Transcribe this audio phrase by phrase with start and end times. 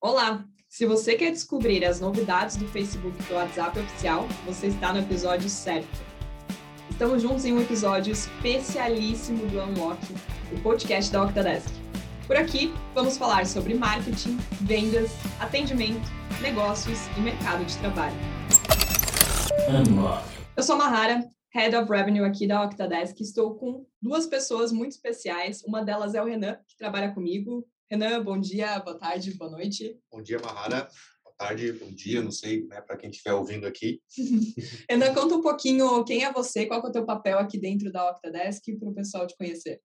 [0.00, 0.44] Olá!
[0.68, 5.00] Se você quer descobrir as novidades do Facebook e do WhatsApp oficial, você está no
[5.00, 5.88] episódio certo.
[6.88, 10.00] Estamos juntos em um episódio especialíssimo do Unlock,
[10.52, 11.68] o podcast da Octadesk.
[12.28, 16.08] Por aqui, vamos falar sobre marketing, vendas, atendimento,
[16.40, 18.16] negócios e mercado de trabalho.
[19.68, 20.22] Unlock.
[20.56, 23.20] Eu sou a Mahara, Head of Revenue aqui da Octadesk.
[23.20, 25.64] Estou com duas pessoas muito especiais.
[25.64, 27.66] Uma delas é o Renan, que trabalha comigo.
[27.90, 29.98] Renan, bom dia, boa tarde, boa noite.
[30.12, 30.90] Bom dia, Mahara.
[31.24, 34.02] Boa tarde, bom dia, não sei, né, para quem estiver ouvindo aqui.
[34.90, 38.10] Renan, conta um pouquinho quem é você, qual é o teu papel aqui dentro da
[38.10, 39.80] Octadesk para o pessoal te conhecer.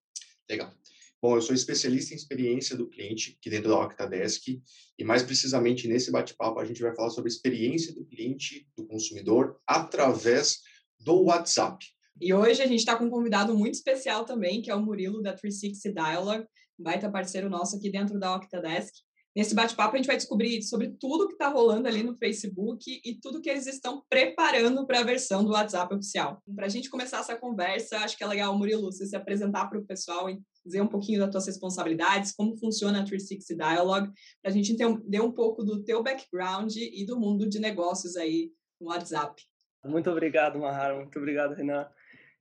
[0.50, 0.74] Legal.
[1.22, 4.62] Bom, eu sou especialista em experiência do cliente aqui dentro da Octadesk
[5.00, 8.86] e mais precisamente nesse bate-papo a gente vai falar sobre a experiência do cliente, do
[8.86, 10.60] consumidor, através
[11.00, 11.86] do WhatsApp.
[12.20, 15.22] E hoje a gente está com um convidado muito especial também, que é o Murilo
[15.22, 16.46] da 360 Dialogue,
[16.78, 18.94] baita parceiro nosso aqui dentro da Octadesk.
[19.36, 23.20] Nesse bate-papo a gente vai descobrir sobre tudo que está rolando ali no Facebook e
[23.20, 26.40] tudo que eles estão preparando para a versão do WhatsApp oficial.
[26.56, 29.80] Para a gente começar essa conversa, acho que é legal, Murilo, você se apresentar para
[29.80, 34.52] o pessoal e dizer um pouquinho das tuas responsabilidades, como funciona a 360 Dialogue, para
[34.52, 38.90] a gente entender um pouco do teu background e do mundo de negócios aí no
[38.90, 39.42] WhatsApp.
[39.84, 40.96] Muito obrigado, Mahara.
[40.96, 41.88] Muito obrigado, Renan.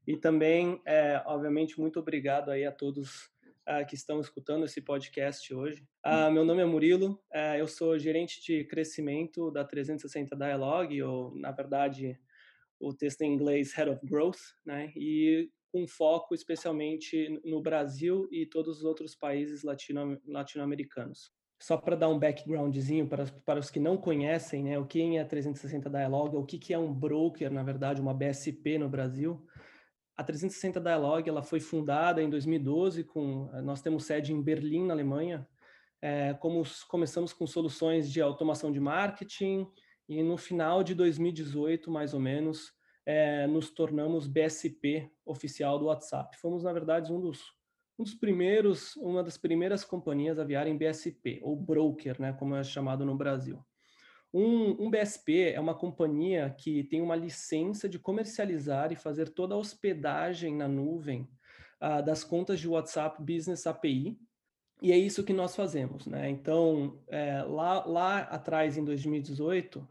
[0.06, 3.31] E também, é, obviamente, muito obrigado aí a todos
[3.68, 5.86] uh, que estão escutando esse podcast hoje.
[6.06, 11.34] Uh, meu nome é Murilo, uh, eu sou gerente de crescimento da 360 Dialogue, ou,
[11.36, 12.19] na verdade,
[12.80, 14.92] o texto em inglês Head of Growth, né?
[14.96, 21.32] E com foco especialmente no Brasil e todos os outros países latino, latino-americanos
[21.62, 25.24] só para dar um backgroundzinho para, para os que não conhecem, né, o que é
[25.24, 29.41] 360 Dialogue, o que, que é um broker, na verdade, uma BSP no Brasil.
[30.16, 34.94] A 360 Dialogue ela foi fundada em 2012, com, nós temos sede em Berlim, na
[34.94, 35.46] Alemanha.
[36.00, 39.66] É, como começamos com soluções de automação de marketing
[40.08, 42.72] e no final de 2018, mais ou menos,
[43.06, 46.37] é, nos tornamos BSP oficial do WhatsApp.
[46.38, 47.41] Fomos, na verdade, um dos
[47.98, 52.64] um dos primeiros, uma das primeiras companhias a viarem BSP, ou broker, né, como é
[52.64, 53.64] chamado no Brasil.
[54.32, 59.54] Um, um, BSP é uma companhia que tem uma licença de comercializar e fazer toda
[59.54, 61.28] a hospedagem na nuvem
[61.82, 64.19] uh, das contas de WhatsApp Business API,
[64.82, 66.06] e é isso que nós fazemos.
[66.06, 66.28] Né?
[66.28, 69.88] Então, é, lá, lá atrás, em 2018,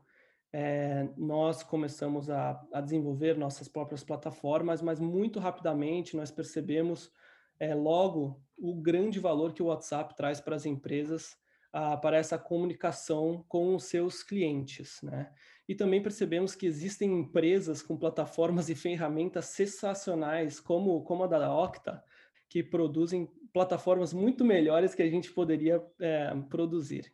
[0.52, 7.09] é, nós começamos a, a desenvolver nossas próprias plataformas, mas muito rapidamente nós percebemos
[7.58, 11.38] é, logo o grande valor que o WhatsApp traz para as empresas
[11.74, 15.32] ah, para essa comunicação com os seus clientes, né?
[15.68, 21.54] E também percebemos que existem empresas com plataformas e ferramentas sensacionais, como, como a da
[21.54, 22.04] Octa,
[22.50, 27.14] que produzem plataformas muito melhores que a gente poderia é, produzir.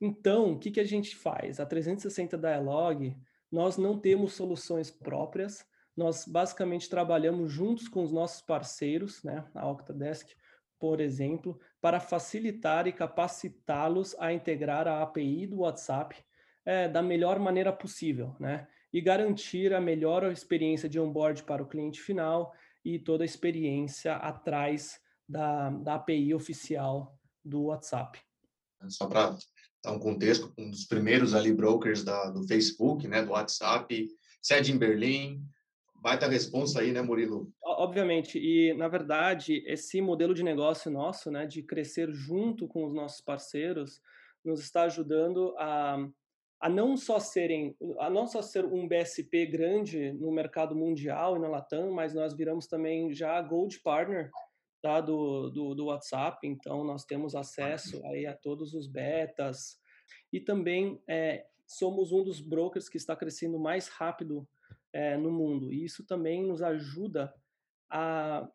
[0.00, 1.60] Então, o que, que a gente faz?
[1.60, 3.16] A 360 Dialogue,
[3.50, 9.68] nós não temos soluções próprias, nós basicamente trabalhamos juntos com os nossos parceiros, né, a
[9.68, 10.30] Octadesk,
[10.78, 16.16] por exemplo, para facilitar e capacitá-los a integrar a API do WhatsApp
[16.64, 18.66] é, da melhor maneira possível, né?
[18.92, 24.16] E garantir a melhor experiência de onboard para o cliente final e toda a experiência
[24.16, 28.18] atrás da, da API oficial do WhatsApp.
[28.88, 29.36] Só para
[29.84, 34.08] dar um contexto, um dos primeiros ali brokers da, do Facebook, né, do WhatsApp,
[34.40, 35.44] sede em Berlim,
[36.00, 37.52] Baita resposta aí, né, Murilo?
[37.62, 42.94] Obviamente, e na verdade, esse modelo de negócio nosso, né, de crescer junto com os
[42.94, 44.00] nossos parceiros,
[44.44, 45.98] nos está ajudando a,
[46.60, 51.40] a não só serem, a não só ser um BSP grande no mercado mundial e
[51.40, 54.30] na Latam, mas nós viramos também já Gold Partner
[54.80, 59.80] tá, do, do, do WhatsApp, então nós temos acesso aí a todos os betas.
[60.32, 64.48] E também é, somos um dos brokers que está crescendo mais rápido
[64.98, 65.72] é, no mundo.
[65.72, 67.32] E isso também nos ajuda
[67.88, 68.48] a,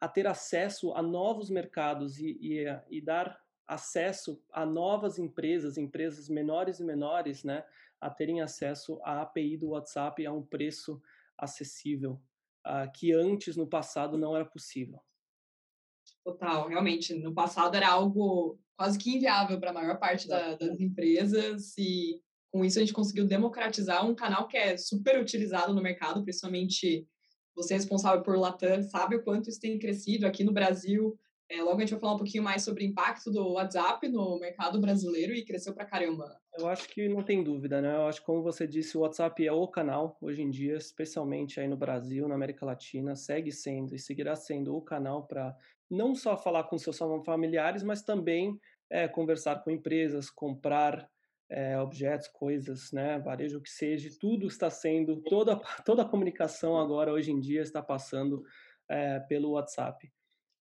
[0.00, 6.28] a ter acesso a novos mercados e, e, e, dar acesso a novas empresas, empresas
[6.28, 7.64] menores e menores, né,
[8.00, 11.02] a terem acesso à API do WhatsApp a um preço
[11.36, 12.22] acessível,
[12.64, 15.02] uh, que antes, no passado, não era possível.
[16.24, 20.80] Total, realmente, no passado era algo quase que inviável para a maior parte da, das
[20.80, 25.82] empresas e com isso a gente conseguiu democratizar um canal que é super utilizado no
[25.82, 27.06] mercado, principalmente
[27.54, 31.18] você é responsável por Latam, sabe o quanto isso tem crescido aqui no Brasil.
[31.48, 34.38] É, logo a gente vai falar um pouquinho mais sobre o impacto do WhatsApp no
[34.38, 36.40] mercado brasileiro e cresceu pra caramba.
[36.56, 37.96] Eu acho que não tem dúvida, né?
[37.96, 41.58] Eu acho que, como você disse, o WhatsApp é o canal hoje em dia, especialmente
[41.58, 45.56] aí no Brasil, na América Latina, segue sendo e seguirá sendo o canal para
[45.90, 48.56] não só falar com seus familiares, mas também
[48.88, 51.08] é, conversar com empresas, comprar
[51.50, 56.78] é, objetos, coisas, né, varejo, o que seja, tudo está sendo, toda, toda a comunicação
[56.78, 58.44] agora, hoje em dia, está passando
[58.88, 60.10] é, pelo WhatsApp.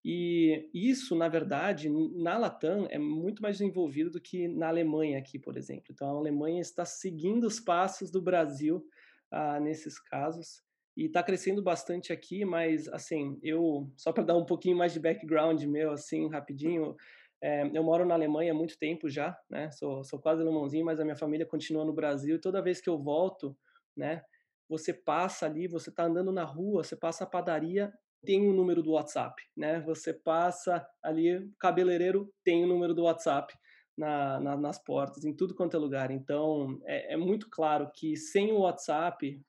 [0.03, 5.37] E isso, na verdade, na Latam é muito mais desenvolvido do que na Alemanha aqui,
[5.37, 5.87] por exemplo.
[5.91, 8.85] Então, a Alemanha está seguindo os passos do Brasil
[9.29, 10.63] ah, nesses casos
[10.95, 14.99] e está crescendo bastante aqui, mas assim, eu só para dar um pouquinho mais de
[14.99, 16.95] background meu, assim, rapidinho,
[17.41, 19.71] é, eu moro na Alemanha há muito tempo já, né?
[19.71, 22.89] Sou, sou quase alemãozinho, mas a minha família continua no Brasil e toda vez que
[22.89, 23.57] eu volto,
[23.95, 24.21] né?
[24.67, 27.91] Você passa ali, você está andando na rua, você passa a padaria,
[28.25, 29.79] tem o um número do WhatsApp, né?
[29.81, 33.53] Você passa ali, cabeleireiro tem o um número do WhatsApp
[33.97, 36.11] na, na, nas portas, em tudo quanto é lugar.
[36.11, 39.41] Então, é, é muito claro que sem o WhatsApp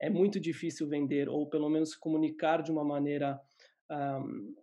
[0.00, 3.40] é muito difícil vender ou pelo menos comunicar de uma maneira
[3.90, 4.54] um,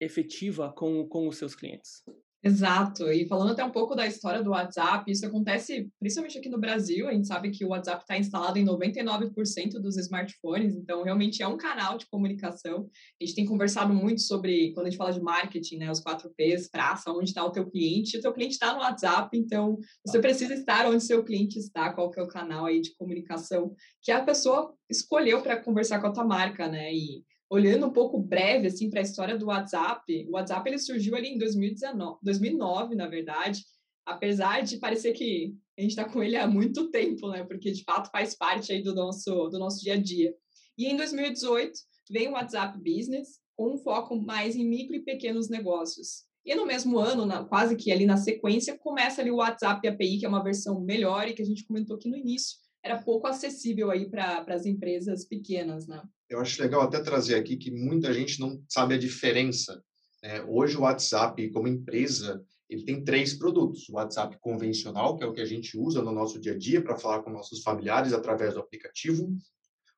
[0.00, 2.02] efetiva com, com os seus clientes.
[2.46, 3.10] Exato.
[3.10, 7.08] E falando até um pouco da história do WhatsApp, isso acontece principalmente aqui no Brasil.
[7.08, 11.48] A gente sabe que o WhatsApp está instalado em 99% dos smartphones, então realmente é
[11.48, 12.88] um canal de comunicação.
[13.20, 16.30] A gente tem conversado muito sobre, quando a gente fala de marketing, né, os 4
[16.36, 18.16] Ps, praça, onde está o teu cliente.
[18.16, 19.76] O teu cliente está no WhatsApp, então
[20.06, 23.74] você precisa estar onde seu cliente está, qual que é o canal aí de comunicação
[24.00, 26.94] que a pessoa escolheu para conversar com a tua marca, né?
[26.94, 31.14] E olhando um pouco breve assim para a história do WhatsApp, o WhatsApp ele surgiu
[31.14, 33.62] ali em 2019, 2009, na verdade,
[34.04, 37.44] apesar de parecer que a gente está com ele há muito tempo, né?
[37.44, 40.34] Porque de fato faz parte aí do nosso do nosso dia a dia.
[40.76, 41.72] E em 2018
[42.10, 46.26] vem o WhatsApp Business com um foco mais em micro e pequenos negócios.
[46.44, 50.18] E no mesmo ano, na, quase que ali na sequência, começa ali o WhatsApp API,
[50.18, 53.26] que é uma versão melhor e que a gente comentou aqui no início, era pouco
[53.26, 56.00] acessível aí para as empresas pequenas, né?
[56.28, 59.82] Eu acho legal até trazer aqui que muita gente não sabe a diferença.
[60.22, 60.42] Né?
[60.42, 63.88] Hoje o WhatsApp, como empresa, ele tem três produtos.
[63.88, 66.82] O WhatsApp convencional, que é o que a gente usa no nosso dia a dia
[66.82, 69.24] para falar com nossos familiares através do aplicativo.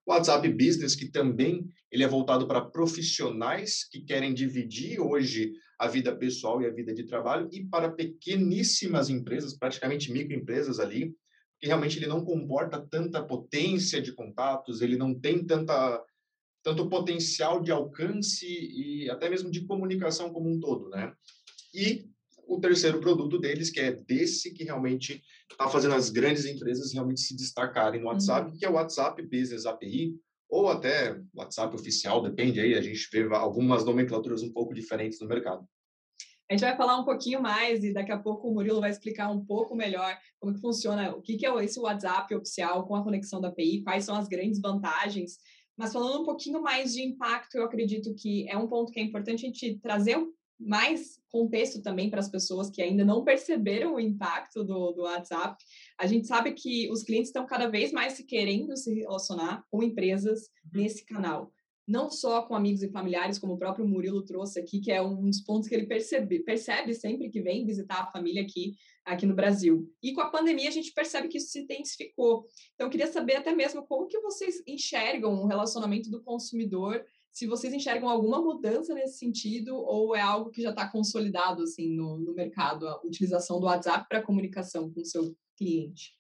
[0.05, 5.87] O WhatsApp Business, que também ele é voltado para profissionais que querem dividir hoje a
[5.87, 11.15] vida pessoal e a vida de trabalho e para pequeníssimas empresas, praticamente microempresas ali,
[11.61, 16.03] que realmente ele não comporta tanta potência de contatos, ele não tem tanta
[16.69, 21.15] tanto potencial de alcance e até mesmo de comunicação como um todo, né?
[21.75, 22.07] E
[22.47, 27.21] o terceiro produto deles, que é desse que realmente está fazendo as grandes empresas realmente
[27.21, 28.59] se destacarem no WhatsApp, uhum.
[28.59, 30.15] que é o WhatsApp Business API,
[30.49, 35.29] ou até WhatsApp oficial, depende aí, a gente vê algumas nomenclaturas um pouco diferentes no
[35.29, 35.67] mercado.
[36.51, 39.31] A gente vai falar um pouquinho mais e daqui a pouco o Murilo vai explicar
[39.31, 43.05] um pouco melhor como que funciona, o que, que é esse WhatsApp oficial com a
[43.05, 45.39] conexão da API, quais são as grandes vantagens.
[45.79, 49.03] Mas falando um pouquinho mais de impacto, eu acredito que é um ponto que é
[49.03, 50.19] importante a gente trazer
[50.59, 55.63] mais contexto também para as pessoas que ainda não perceberam o impacto do, do WhatsApp.
[55.97, 59.83] A gente sabe que os clientes estão cada vez mais se querendo se relacionar com
[59.83, 60.83] empresas uhum.
[60.83, 61.53] nesse canal
[61.89, 65.23] não só com amigos e familiares, como o próprio Murilo trouxe aqui, que é um
[65.23, 68.75] dos pontos que ele percebe, percebe sempre que vem visitar a família aqui,
[69.07, 69.91] aqui no Brasil.
[70.03, 72.47] E com a pandemia a gente percebe que isso se intensificou.
[72.75, 77.03] Então eu queria saber até mesmo como que vocês enxergam o relacionamento do consumidor,
[77.33, 81.95] se vocês enxergam alguma mudança nesse sentido ou é algo que já está consolidado assim
[81.95, 86.19] no, no mercado, a utilização do WhatsApp para comunicação com o seu cliente.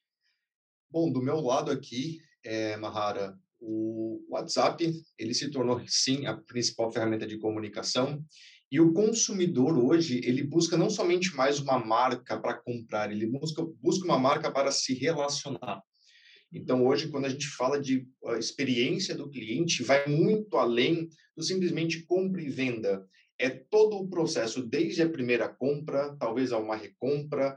[0.90, 6.92] Bom, do meu lado aqui, é, Mahara, o WhatsApp ele se tornou sim a principal
[6.92, 8.22] ferramenta de comunicação
[8.70, 13.64] e o consumidor hoje ele busca não somente mais uma marca para comprar, ele busca
[13.80, 15.82] busca uma marca para se relacionar.
[16.52, 18.06] Então hoje quando a gente fala de
[18.38, 23.06] experiência do cliente vai muito além do simplesmente compra e venda.
[23.40, 27.56] É todo o processo, desde a primeira compra, talvez a uma recompra,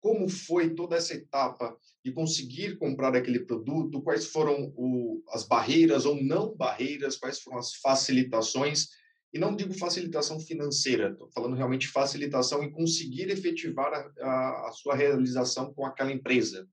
[0.00, 6.06] como foi toda essa etapa de conseguir comprar aquele produto, quais foram o, as barreiras
[6.06, 8.88] ou não barreiras, quais foram as facilitações,
[9.32, 14.72] e não digo facilitação financeira, estou falando realmente facilitação em conseguir efetivar a, a, a
[14.72, 16.68] sua realização com aquela empresa.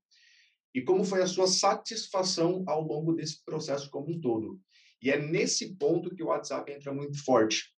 [0.74, 4.60] E como foi a sua satisfação ao longo desse processo como um todo.
[5.00, 7.72] E é nesse ponto que o WhatsApp entra muito forte.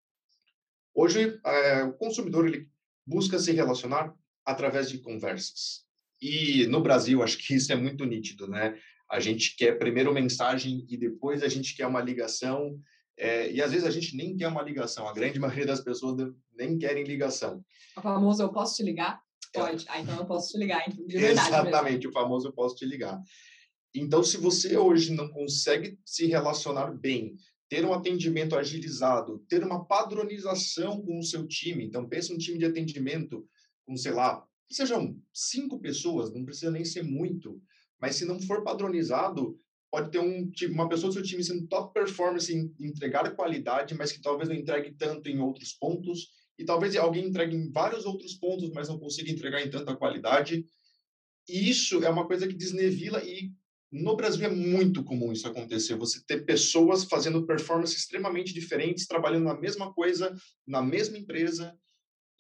[0.95, 2.69] Hoje, é, o consumidor ele
[3.07, 4.15] busca se relacionar
[4.51, 5.85] através de conversas.
[6.21, 8.79] E no Brasil, acho que isso é muito nítido, né?
[9.11, 12.79] A gente quer primeiro mensagem e depois a gente quer uma ligação.
[13.17, 15.09] É, e às vezes a gente nem quer uma ligação.
[15.09, 17.65] A grande maioria das pessoas nem querem ligação.
[17.97, 19.21] O famoso eu posso te ligar?
[19.53, 19.87] Pode.
[19.89, 19.91] É.
[19.91, 20.89] Ah, então eu posso te ligar.
[20.89, 22.11] De verdade Exatamente, mesmo.
[22.11, 23.21] o famoso eu posso te ligar.
[23.95, 27.37] Então, se você hoje não consegue se relacionar bem,
[27.69, 32.59] ter um atendimento agilizado, ter uma padronização com o seu time, então pensa um time
[32.59, 33.45] de atendimento
[33.91, 37.61] com, sei lá, que sejam cinco pessoas, não precisa nem ser muito,
[38.01, 39.59] mas se não for padronizado,
[39.91, 44.13] pode ter um, uma pessoa do seu time sendo top performance em entregar qualidade, mas
[44.13, 48.35] que talvez não entregue tanto em outros pontos, e talvez alguém entregue em vários outros
[48.35, 50.65] pontos, mas não consiga entregar em tanta qualidade.
[51.49, 53.51] E isso é uma coisa que desnevila e
[53.91, 55.97] no Brasil é muito comum isso acontecer.
[55.97, 61.75] Você ter pessoas fazendo performances extremamente diferentes, trabalhando na mesma coisa, na mesma empresa.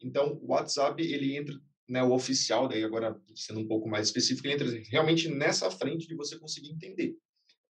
[0.02, 1.54] Então, o WhatsApp, ele entra,
[1.88, 6.07] né, o oficial, daí agora sendo um pouco mais específico, ele entra realmente nessa frente
[6.07, 7.16] de você conseguir entender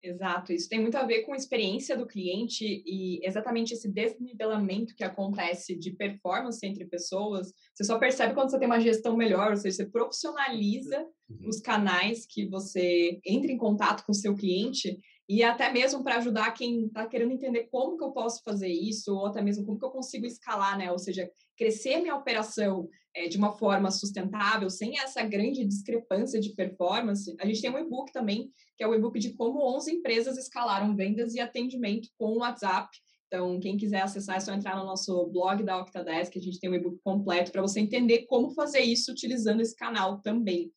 [0.05, 4.95] Exato, isso tem muito a ver com a experiência do cliente e exatamente esse desnivelamento
[4.95, 7.51] que acontece de performance entre pessoas.
[7.73, 11.49] Você só percebe quando você tem uma gestão melhor, ou seja, você profissionaliza uhum.
[11.49, 14.95] os canais que você entra em contato com o seu cliente
[15.27, 19.15] e até mesmo para ajudar quem está querendo entender como que eu posso fazer isso,
[19.15, 20.91] ou até mesmo como que eu consigo escalar, né?
[20.91, 26.53] Ou seja, crescer minha operação é, de uma forma sustentável, sem essa grande discrepância de
[26.53, 27.35] performance.
[27.39, 30.95] A gente tem um e-book também, que é o e-book de como 11 empresas escalaram
[30.95, 32.89] vendas e atendimento com o WhatsApp.
[33.27, 36.59] Então, quem quiser acessar, é só entrar no nosso blog da Octadesk, que a gente
[36.59, 40.71] tem um e-book completo para você entender como fazer isso utilizando esse canal também.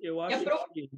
[0.00, 0.58] Eu acho pro...
[0.74, 0.90] que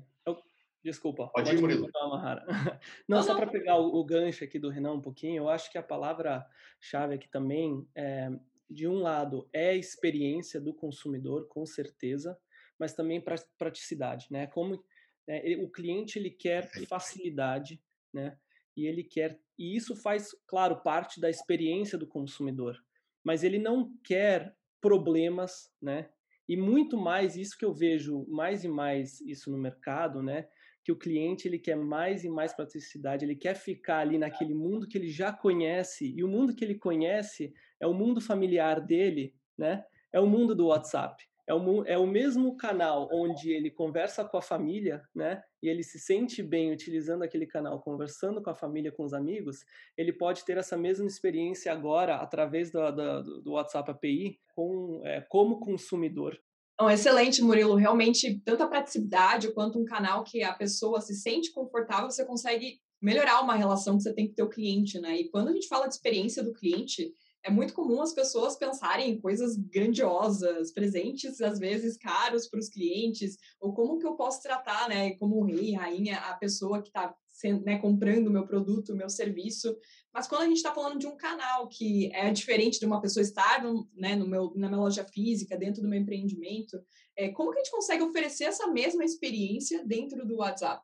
[0.85, 1.29] Desculpa.
[1.29, 1.89] Pode, ir, Murilo.
[3.09, 5.79] Não, só para pegar o, o, gancho aqui do Renan um pouquinho, eu acho que
[5.79, 8.31] a palavra-chave aqui também, é,
[8.69, 12.39] de um lado, é a experiência do consumidor, com certeza,
[12.79, 14.47] mas também para praticidade, né?
[14.49, 14.85] Como
[15.27, 18.37] é, o cliente ele quer facilidade, né?
[18.77, 22.77] E ele quer e isso faz, claro, parte da experiência do consumidor,
[23.23, 26.11] mas ele não quer problemas, né?
[26.47, 30.47] E muito mais isso que eu vejo mais e mais isso no mercado, né?
[30.85, 34.87] Que o cliente ele quer mais e mais praticidade, ele quer ficar ali naquele mundo
[34.87, 39.35] que ele já conhece, e o mundo que ele conhece é o mundo familiar dele,
[39.57, 39.85] né?
[40.13, 41.25] É o mundo do WhatsApp.
[41.47, 45.43] É o, é o mesmo canal onde ele conversa com a família, né?
[45.63, 49.65] E ele se sente bem utilizando aquele canal, conversando com a família, com os amigos.
[49.97, 55.21] Ele pode ter essa mesma experiência agora através do, do, do WhatsApp API com, é,
[55.23, 56.39] como consumidor.
[56.75, 57.77] Então, excelente, Murilo.
[57.77, 62.81] Realmente, tanto a praticidade quanto um canal que a pessoa se sente confortável, você consegue
[63.01, 65.17] melhorar uma relação que você tem com o teu cliente, né?
[65.17, 67.13] E quando a gente fala de experiência do cliente,
[67.45, 72.71] é muito comum as pessoas pensarem em coisas grandiosas, presentes às vezes caros para os
[72.71, 77.15] clientes, ou como que eu posso tratar, né, como rei, rainha, a pessoa que está
[77.53, 79.77] né, comprando meu produto, meu serviço.
[80.13, 83.23] Mas quando a gente está falando de um canal que é diferente de uma pessoa
[83.23, 86.81] estar no, né, no meu, na minha loja física, dentro do meu empreendimento,
[87.17, 90.83] é, como que a gente consegue oferecer essa mesma experiência dentro do WhatsApp?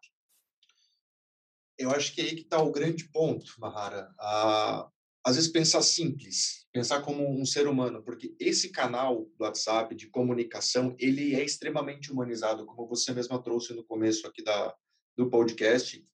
[1.79, 4.13] Eu acho que é aí que está o grande ponto, Mahara.
[4.19, 4.91] Ah,
[5.25, 10.09] às vezes pensar simples, pensar como um ser humano, porque esse canal do WhatsApp de
[10.09, 14.75] comunicação, ele é extremamente humanizado, como você mesma trouxe no começo aqui da,
[15.17, 16.07] do podcast.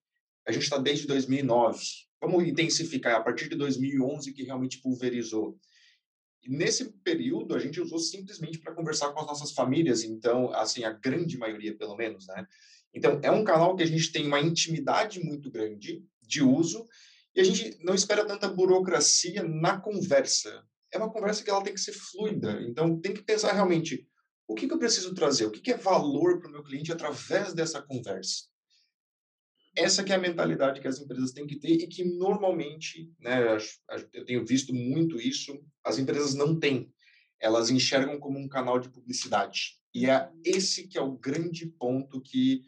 [0.46, 1.80] A gente está desde 2009.
[2.20, 5.58] Vamos intensificar, a partir de 2011 que realmente pulverizou.
[6.42, 10.84] E nesse período, a gente usou simplesmente para conversar com as nossas famílias, então, assim,
[10.84, 12.46] a grande maioria, pelo menos, né?
[12.94, 16.88] Então, é um canal que a gente tem uma intimidade muito grande de uso
[17.34, 20.64] e a gente não espera tanta burocracia na conversa.
[20.92, 22.62] É uma conversa que ela tem que ser fluida.
[22.62, 24.08] Então, tem que pensar realmente
[24.46, 26.92] o que, que eu preciso trazer, o que, que é valor para o meu cliente
[26.92, 28.44] através dessa conversa
[29.76, 33.59] essa que é a mentalidade que as empresas têm que ter e que normalmente, né,
[34.12, 36.92] eu tenho visto muito isso, as empresas não têm.
[37.38, 39.78] Elas enxergam como um canal de publicidade.
[39.95, 42.62] E é esse que é o grande ponto que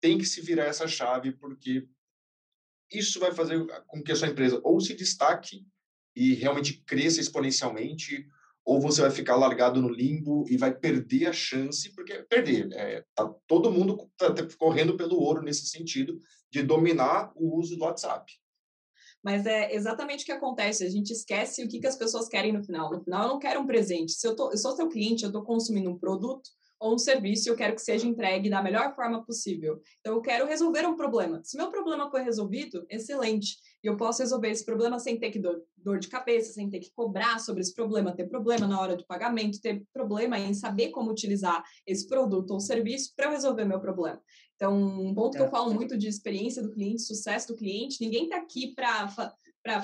[0.00, 1.88] tem que se virar essa chave, porque
[2.92, 5.66] isso vai fazer com que a sua empresa ou se destaque
[6.14, 8.26] e realmente cresça exponencialmente,
[8.64, 13.04] ou você vai ficar largado no limbo e vai perder a chance, porque perder, é,
[13.14, 16.18] tá todo mundo tá correndo pelo ouro nesse sentido
[16.50, 18.32] de dominar o uso do WhatsApp.
[19.22, 20.84] Mas é exatamente o que acontece.
[20.84, 22.90] A gente esquece o que, que as pessoas querem no final.
[22.90, 24.12] No final, eu não quero um presente.
[24.12, 26.48] Se eu, tô, eu sou seu cliente, eu estou consumindo um produto
[26.80, 29.82] ou um serviço e eu quero que seja entregue da melhor forma possível.
[30.00, 31.42] Então, eu quero resolver um problema.
[31.42, 33.56] Se meu problema foi resolvido, excelente.
[33.82, 36.78] E eu posso resolver esse problema sem ter que dor, dor de cabeça, sem ter
[36.78, 40.90] que cobrar sobre esse problema, ter problema na hora do pagamento, ter problema em saber
[40.90, 44.22] como utilizar esse produto ou serviço para resolver meu problema.
[44.58, 48.24] Então, um ponto que eu falo muito de experiência do cliente, sucesso do cliente, ninguém
[48.24, 49.32] está aqui para fa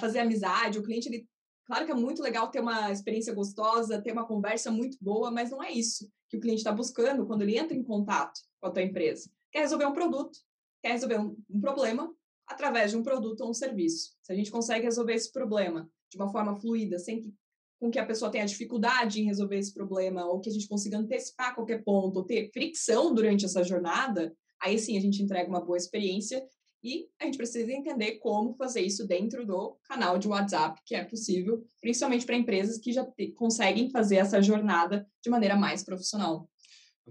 [0.00, 0.78] fazer amizade.
[0.78, 1.28] O cliente, ele,
[1.64, 5.50] claro que é muito legal ter uma experiência gostosa, ter uma conversa muito boa, mas
[5.50, 8.70] não é isso que o cliente está buscando quando ele entra em contato com a
[8.70, 9.30] tua empresa.
[9.52, 10.36] Quer resolver um produto,
[10.82, 12.12] quer resolver um, um problema
[12.44, 14.16] através de um produto ou um serviço.
[14.22, 17.32] Se a gente consegue resolver esse problema de uma forma fluida, sem que
[17.78, 20.96] com que a pessoa tenha dificuldade em resolver esse problema, ou que a gente consiga
[20.96, 25.60] antecipar qualquer ponto, ou ter fricção durante essa jornada, aí sim a gente entrega uma
[25.60, 26.44] boa experiência
[26.82, 31.02] e a gente precisa entender como fazer isso dentro do canal de WhatsApp, que é
[31.02, 36.48] possível, principalmente para empresas que já te, conseguem fazer essa jornada de maneira mais profissional.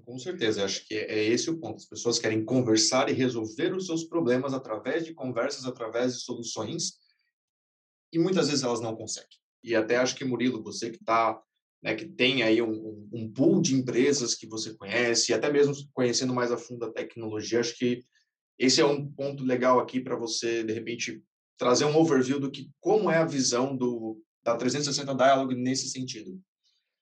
[0.06, 1.78] Com certeza, acho que é esse o ponto.
[1.78, 7.00] As pessoas querem conversar e resolver os seus problemas através de conversas, através de soluções,
[8.12, 9.38] e muitas vezes elas não conseguem.
[9.64, 11.42] E até acho que, Murilo, você que está,
[11.84, 15.74] né, que tem aí um, um, pool de empresas que você conhece, e até mesmo
[15.94, 18.04] conhecendo mais a fundo a tecnologia, acho que
[18.58, 21.22] esse é um ponto legal aqui para você, de repente,
[21.58, 26.40] trazer um overview do que, como é a visão do, da 360 Dialogue nesse sentido.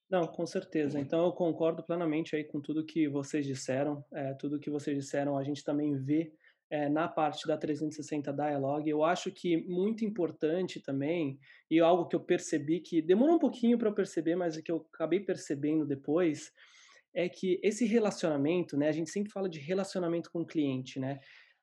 [0.09, 0.99] Não, com certeza.
[0.99, 4.03] Então eu concordo plenamente aí com tudo que vocês disseram.
[4.11, 6.33] É, tudo que vocês disseram a gente também vê
[6.71, 8.89] é, na parte da 360 Dialogue.
[8.89, 11.37] Eu acho que muito importante também,
[11.69, 14.87] e algo que eu percebi que demorou um pouquinho para eu perceber, mas que eu
[14.93, 16.49] acabei percebendo depois,
[17.13, 18.87] é que esse relacionamento, né?
[18.87, 21.19] A gente sempre fala de relacionamento com o cliente, né?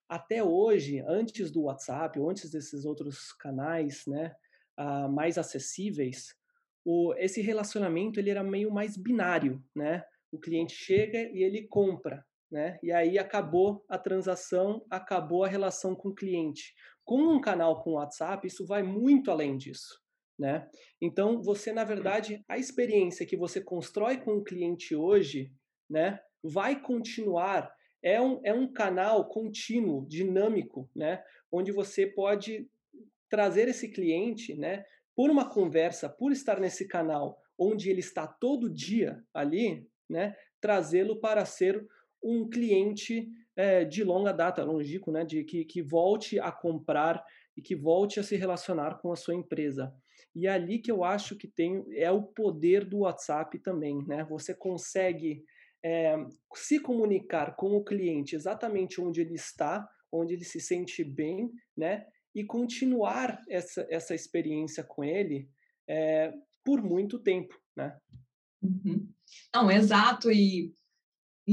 [0.07, 4.35] Até hoje, antes do WhatsApp, ou antes desses outros canais, né?
[4.79, 6.37] Uh, mais acessíveis,
[6.85, 10.05] o, esse relacionamento ele era meio mais binário, né?
[10.31, 12.79] O cliente chega e ele compra, né?
[12.83, 16.75] E aí acabou a transação, acabou a relação com o cliente.
[17.05, 20.01] Com um canal com WhatsApp, isso vai muito além disso,
[20.39, 20.69] né?
[21.01, 25.53] Então, você, na verdade, a experiência que você constrói com o cliente hoje,
[25.89, 26.21] né?
[26.43, 27.73] Vai continuar.
[28.03, 31.23] É um, é um canal contínuo, dinâmico, né?
[31.51, 32.69] Onde você pode
[33.29, 34.85] trazer esse cliente, né?
[35.19, 41.19] por uma conversa, por estar nesse canal onde ele está todo dia ali, né, trazê-lo
[41.19, 41.85] para ser
[42.23, 47.25] um cliente é, de longa data, longínquo, né, de que, que volte a comprar
[47.57, 49.93] e que volte a se relacionar com a sua empresa.
[50.35, 54.25] E é ali que eu acho que tem é o poder do WhatsApp também, né?
[54.25, 55.43] Você consegue
[55.83, 56.17] é,
[56.55, 62.07] se comunicar com o cliente exatamente onde ele está, onde ele se sente bem, né?
[62.39, 65.49] e continuar essa, essa experiência com ele
[65.89, 66.33] é,
[66.65, 67.99] por muito tempo, né?
[68.63, 69.09] Uhum.
[69.53, 70.73] Não, exato, e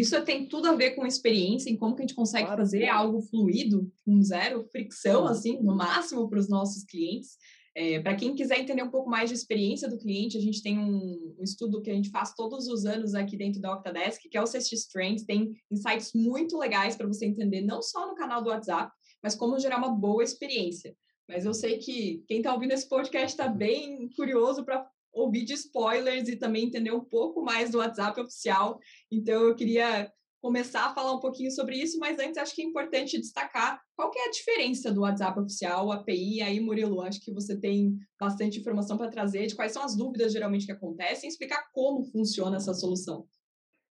[0.02, 2.62] isso tem tudo a ver com experiência, em como que a gente consegue claro.
[2.62, 7.38] fazer algo fluido, com zero fricção, assim, no máximo para os nossos clientes.
[7.74, 10.78] É, para quem quiser entender um pouco mais de experiência do cliente, a gente tem
[10.78, 14.38] um, um, estudo que a gente faz todos os anos aqui dentro da Octadesk, que
[14.38, 18.42] é o CX Trends, tem insights muito legais para você entender, não só no canal
[18.42, 20.96] do WhatsApp, mas como gerar uma boa experiência.
[21.28, 25.54] Mas eu sei que quem está ouvindo esse podcast está bem curioso para ouvir de
[25.54, 28.80] spoilers e também entender um pouco mais do WhatsApp oficial.
[29.12, 32.66] Então, eu queria começar a falar um pouquinho sobre isso, mas antes acho que é
[32.66, 36.42] importante destacar qual que é a diferença do WhatsApp oficial, API.
[36.44, 40.32] Aí, Murilo, acho que você tem bastante informação para trazer de quais são as dúvidas
[40.32, 43.28] geralmente que acontecem explicar como funciona essa solução.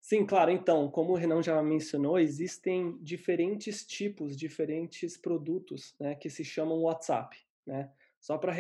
[0.03, 0.51] Sim, claro.
[0.51, 6.83] Então, como o Renan já mencionou, existem diferentes tipos, diferentes produtos né, que se chamam
[6.83, 7.35] WhatsApp.
[7.65, 7.89] Né?
[8.21, 8.53] Só para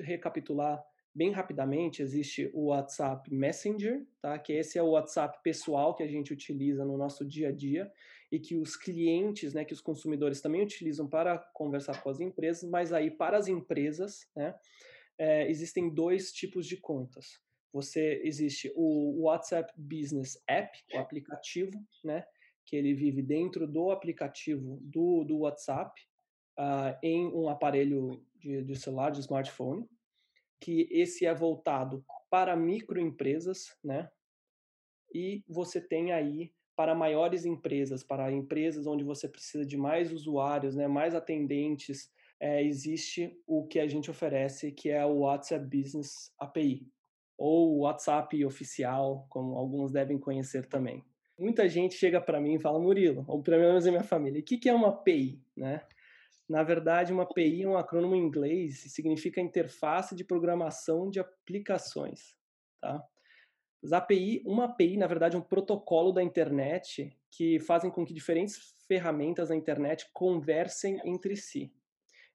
[0.00, 0.82] recapitular
[1.16, 4.38] bem rapidamente, existe o WhatsApp Messenger, tá?
[4.38, 7.90] que esse é o WhatsApp pessoal que a gente utiliza no nosso dia a dia
[8.30, 12.68] e que os clientes, né, que os consumidores também utilizam para conversar com as empresas,
[12.68, 14.54] mas aí para as empresas, né,
[15.18, 17.40] é, existem dois tipos de contas.
[17.72, 22.24] Você existe o WhatsApp Business App, o aplicativo, né?
[22.64, 25.92] Que ele vive dentro do aplicativo do, do WhatsApp
[26.58, 29.86] uh, em um aparelho de, de celular, de smartphone,
[30.60, 34.10] que esse é voltado para microempresas, né?
[35.14, 40.76] E você tem aí para maiores empresas, para empresas onde você precisa de mais usuários,
[40.76, 46.30] né, mais atendentes, é, existe o que a gente oferece, que é o WhatsApp Business
[46.38, 46.86] API
[47.38, 51.02] ou o WhatsApp oficial, como alguns devem conhecer também.
[51.38, 54.42] Muita gente chega para mim e fala, Murilo, ou pelo menos a minha família, o
[54.42, 55.38] que é uma API?
[55.54, 55.82] Né?
[56.48, 61.18] Na verdade, uma API é um acrônimo em inglês e significa Interface de Programação de
[61.18, 62.36] Aplicações.
[62.80, 63.02] Tá?
[63.82, 68.14] As API, uma API, na verdade, é um protocolo da internet que fazem com que
[68.14, 71.72] diferentes ferramentas da internet conversem entre si.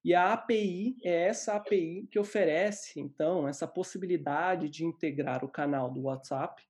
[0.03, 5.91] E a API é essa API que oferece, então, essa possibilidade de integrar o canal
[5.91, 6.61] do WhatsApp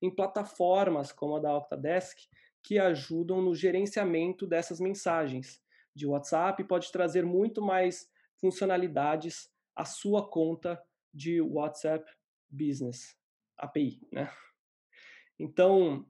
[0.00, 2.18] em plataformas como a da Octadesk,
[2.62, 5.62] que ajudam no gerenciamento dessas mensagens
[5.98, 8.08] de WhatsApp, pode trazer muito mais
[8.40, 10.80] funcionalidades à sua conta
[11.12, 12.08] de WhatsApp
[12.48, 13.16] Business
[13.56, 14.32] API, né?
[15.38, 16.06] Então,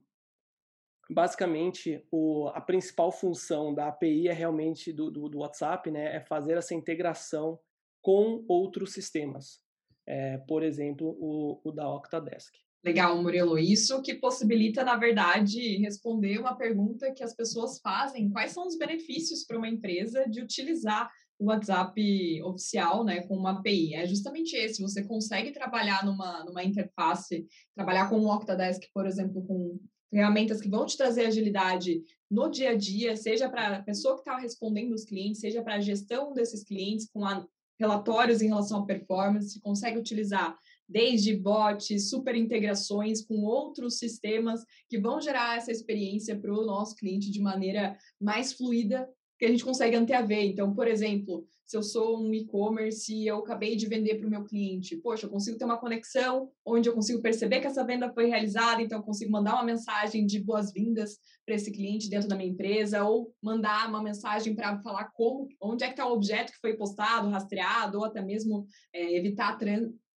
[1.10, 6.20] basicamente o, a principal função da API é realmente do, do, do, WhatsApp, né, é
[6.20, 7.58] fazer essa integração
[8.02, 9.62] com outros sistemas.
[10.06, 12.54] é, por exemplo, o, o da Octadesk.
[12.84, 13.58] Legal, Murilo.
[13.58, 18.78] Isso que possibilita, na verdade, responder uma pergunta que as pessoas fazem: quais são os
[18.78, 23.94] benefícios para uma empresa de utilizar o WhatsApp oficial, né, com uma API?
[23.94, 24.80] É justamente esse.
[24.82, 29.78] Você consegue trabalhar numa, numa interface, trabalhar com o Octadesk, por exemplo, com
[30.10, 34.20] ferramentas que vão te trazer agilidade no dia a dia, seja para a pessoa que
[34.20, 37.46] está respondendo os clientes, seja para a gestão desses clientes, com a,
[37.78, 40.56] relatórios em relação à performance, você consegue utilizar
[40.88, 46.96] desde bots, super integrações com outros sistemas que vão gerar essa experiência para o nosso
[46.96, 50.44] cliente de maneira mais fluida que a gente consegue anteaver.
[50.44, 54.30] Então, por exemplo, se eu sou um e-commerce e eu acabei de vender para o
[54.30, 58.10] meu cliente, poxa, eu consigo ter uma conexão onde eu consigo perceber que essa venda
[58.12, 62.34] foi realizada, então eu consigo mandar uma mensagem de boas-vindas para esse cliente dentro da
[62.34, 66.52] minha empresa, ou mandar uma mensagem para falar como, onde é que está o objeto
[66.52, 69.56] que foi postado, rastreado, ou até mesmo é, evitar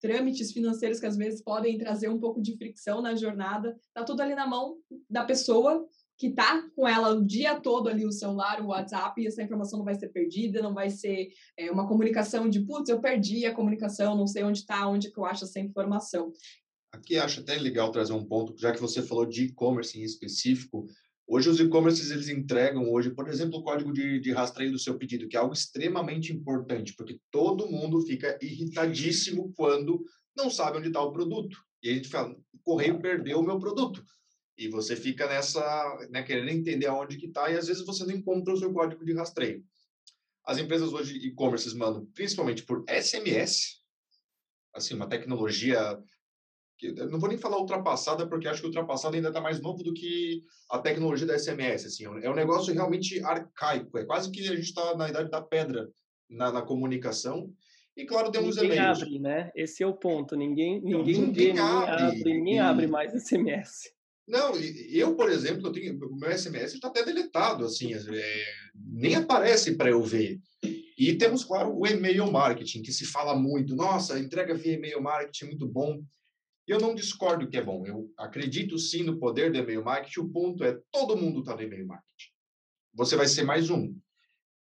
[0.02, 3.78] trâmites financeiros que às vezes podem trazer um pouco de fricção na jornada.
[3.88, 4.78] Está tudo ali na mão
[5.10, 5.88] da pessoa
[6.18, 9.80] que está com ela o dia todo ali, o celular, o WhatsApp, e essa informação
[9.80, 13.54] não vai ser perdida, não vai ser é, uma comunicação de, putz, eu perdi a
[13.54, 16.32] comunicação, não sei onde está, onde que eu acho essa informação.
[16.92, 20.86] Aqui acho até legal trazer um ponto, já que você falou de e-commerce em específico,
[21.34, 24.98] Hoje os e-commerces eles entregam hoje, por exemplo, o código de, de rastreio do seu
[24.98, 30.04] pedido, que é algo extremamente importante, porque todo mundo fica irritadíssimo quando
[30.36, 31.58] não sabe onde está o produto.
[31.82, 34.04] E a gente fala, o correio perdeu o meu produto.
[34.58, 35.62] E você fica nessa,
[36.10, 39.06] né, querendo entender aonde que está e às vezes você não encontra o seu código
[39.06, 39.64] de rastreio.
[40.46, 43.80] As empresas hoje e-commerce mandam principalmente por SMS,
[44.74, 45.98] assim, uma tecnologia
[47.10, 50.44] não vou nem falar ultrapassada, porque acho que ultrapassada ainda está mais novo do que
[50.70, 51.86] a tecnologia da SMS.
[51.86, 55.42] Assim, é um negócio realmente arcaico, é quase que a gente está na idade da
[55.42, 55.90] pedra
[56.30, 57.52] na, na comunicação.
[57.96, 59.02] E claro, temos ninguém e-mails.
[59.02, 59.52] abre, né?
[59.56, 60.36] Esse é o ponto.
[60.36, 63.92] Ninguém, ninguém, ninguém, vê, abre, ninguém abre, ninguém abre mais SMS.
[64.28, 64.54] Não,
[64.90, 69.76] eu, por exemplo, eu tenho, o meu SMS está até deletado, assim, é, nem aparece
[69.76, 70.40] para eu ver.
[70.98, 73.76] E temos, claro, o e-mail marketing, que se fala muito.
[73.76, 76.02] Nossa, entrega via e-mail marketing muito bom.
[76.68, 77.86] Eu não discordo que é bom.
[77.86, 80.20] Eu acredito sim no poder do e-mail marketing.
[80.22, 82.32] O ponto é, todo mundo está no e-mail marketing.
[82.94, 83.96] Você vai ser mais um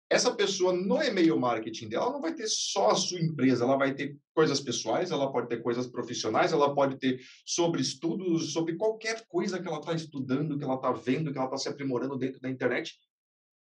[0.09, 3.92] essa pessoa no e-mail marketing dela não vai ter só a sua empresa, ela vai
[3.92, 9.26] ter coisas pessoais, ela pode ter coisas profissionais, ela pode ter sobre estudos, sobre qualquer
[9.26, 12.40] coisa que ela está estudando, que ela está vendo, que ela está se aprimorando dentro
[12.40, 12.96] da internet.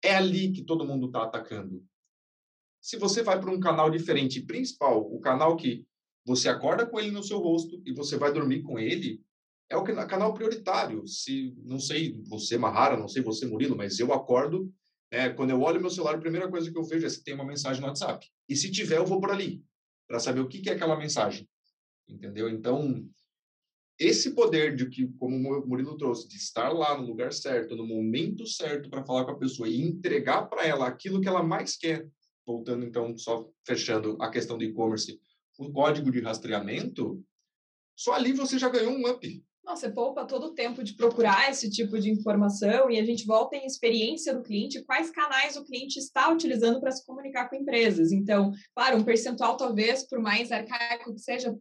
[0.02, 1.82] É ali que todo mundo está atacando.
[2.82, 5.86] Se você vai para um canal diferente, principal, o canal que
[6.26, 9.22] você acorda com ele no seu rosto e você vai dormir com ele,
[9.70, 11.06] é o canal prioritário.
[11.06, 14.72] Se não sei você Mahara, não sei você Murilo, mas eu acordo
[15.10, 17.34] é, quando eu olho meu celular, a primeira coisa que eu vejo é se tem
[17.34, 18.26] uma mensagem no WhatsApp.
[18.48, 19.64] E se tiver, eu vou por ali,
[20.08, 21.48] para saber o que, que é aquela mensagem.
[22.08, 22.48] Entendeu?
[22.48, 23.08] Então,
[23.98, 27.86] esse poder de que, como o Murilo trouxe, de estar lá no lugar certo, no
[27.86, 31.76] momento certo para falar com a pessoa e entregar para ela aquilo que ela mais
[31.76, 32.06] quer,
[32.44, 35.18] voltando então, só fechando a questão do e-commerce,
[35.58, 37.22] o código de rastreamento,
[37.96, 39.44] só ali você já ganhou um up.
[39.64, 43.56] Você poupa todo o tempo de procurar esse tipo de informação e a gente volta
[43.56, 48.12] em experiência do cliente, quais canais o cliente está utilizando para se comunicar com empresas.
[48.12, 51.56] Então, claro, um percentual talvez, por mais arcaico que seja,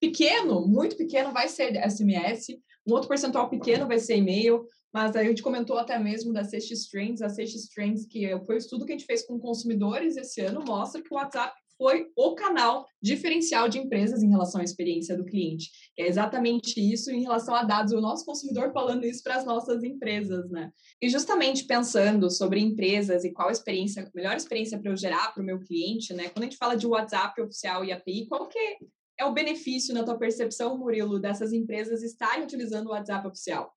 [0.00, 5.22] pequeno, muito pequeno, vai ser SMS, um outro percentual pequeno vai ser e-mail, mas a
[5.22, 8.92] gente comentou até mesmo da CX Trends, a CX Trends, que foi o estudo que
[8.92, 13.68] a gente fez com consumidores esse ano, mostra que o WhatsApp foi o canal diferencial
[13.68, 15.68] de empresas em relação à experiência do cliente.
[15.98, 19.82] É exatamente isso em relação a dados, o nosso consumidor falando isso para as nossas
[19.82, 20.70] empresas, né?
[21.02, 25.42] E justamente pensando sobre empresas e qual a experiência, melhor experiência para eu gerar para
[25.42, 26.28] o meu cliente, né?
[26.28, 28.76] Quando a gente fala de WhatsApp oficial e API, qual que
[29.18, 33.74] é o benefício na tua percepção, Murilo, dessas empresas estarem utilizando o WhatsApp oficial?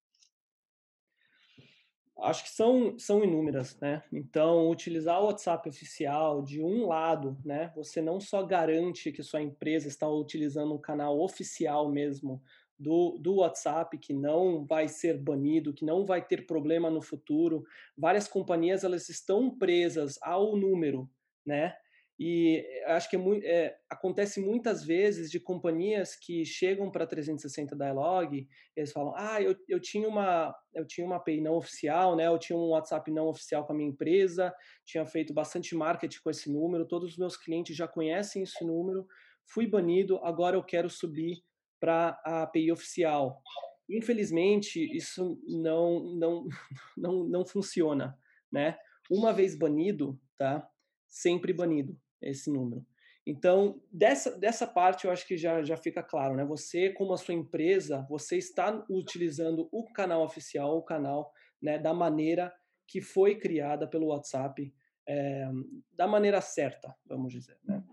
[2.17, 4.01] Acho que são, são inúmeras, né?
[4.11, 7.73] Então, utilizar o WhatsApp oficial de um lado, né?
[7.75, 12.41] Você não só garante que sua empresa está utilizando um canal oficial mesmo
[12.79, 17.65] do, do WhatsApp, que não vai ser banido, que não vai ter problema no futuro.
[17.97, 21.09] Várias companhias, elas estão presas ao número,
[21.45, 21.75] né?
[22.17, 28.47] E acho que é é, acontece muitas vezes de companhias que chegam para 360 Dialog,
[28.73, 32.27] eles falam: "Ah, eu, eu tinha uma eu tinha uma API não oficial, né?
[32.27, 34.53] Eu tinha um WhatsApp não oficial com a minha empresa,
[34.85, 39.05] tinha feito bastante marketing com esse número, todos os meus clientes já conhecem esse número,
[39.45, 41.43] fui banido, agora eu quero subir
[41.81, 43.41] para a API oficial".
[43.89, 46.47] Infelizmente, isso não não
[46.97, 48.17] não não funciona,
[48.49, 48.77] né?
[49.11, 50.65] Uma vez banido, tá?
[51.07, 51.99] Sempre banido
[52.29, 52.85] esse número.
[53.25, 56.45] Então, dessa, dessa parte eu acho que já, já fica claro, né?
[56.45, 61.93] Você, como a sua empresa, você está utilizando o canal oficial, o canal né, da
[61.93, 62.53] maneira
[62.87, 64.71] que foi criada pelo WhatsApp,
[65.07, 65.49] é,
[65.91, 67.83] da maneira certa, vamos dizer, né?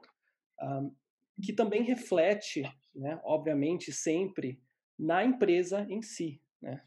[0.61, 0.95] Um,
[1.43, 2.63] que também reflete,
[2.95, 4.63] né, obviamente, sempre
[4.99, 6.83] na empresa em si, né?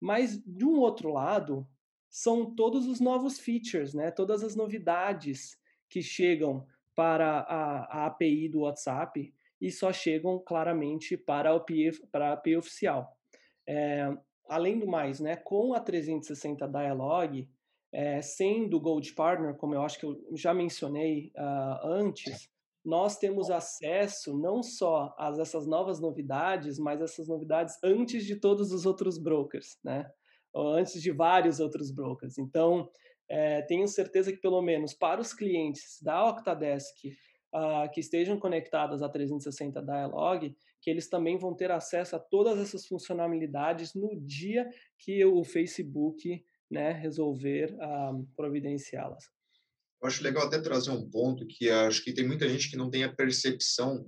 [0.00, 1.68] Mas, de um outro lado,
[2.10, 4.10] são todos os novos features, né?
[4.10, 11.16] Todas as novidades que chegam para a, a API do WhatsApp e só chegam claramente
[11.16, 13.16] para a API, para a API oficial.
[13.68, 14.08] É,
[14.48, 17.48] além do mais, né, com a 360 Dialog,
[17.92, 22.50] é, sendo Gold Partner, como eu acho que eu já mencionei uh, antes,
[22.84, 28.72] nós temos acesso não só a essas novas novidades, mas essas novidades antes de todos
[28.72, 30.10] os outros brokers, né?
[30.52, 32.38] Ou antes de vários outros brokers.
[32.38, 32.90] Então,
[33.28, 37.06] é, tenho certeza que pelo menos para os clientes da Octadesk
[37.54, 42.58] uh, que estejam conectados a 360 Dialog, que eles também vão ter acesso a todas
[42.58, 49.24] essas funcionalidades no dia que o Facebook né, resolver uh, providenciá-las.
[50.02, 52.90] Eu acho legal até trazer um ponto que acho que tem muita gente que não
[52.90, 54.04] tem a percepção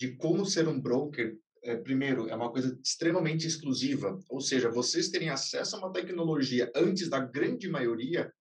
[0.00, 5.08] de como ser um broker é, primeiro, é uma coisa extremamente exclusiva, ou seja, vocês
[5.08, 8.32] terem acesso a uma tecnologia antes da grande maioria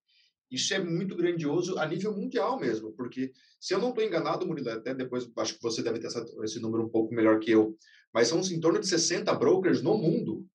[0.49, 4.69] isso é muito grandioso a nível mundial mesmo, porque se eu não estou enganado, Murilo,
[4.69, 7.77] até depois acho que você deve ter essa, esse número um pouco melhor que eu,
[8.13, 10.47] mas são em torno de 60 brokers no mundo,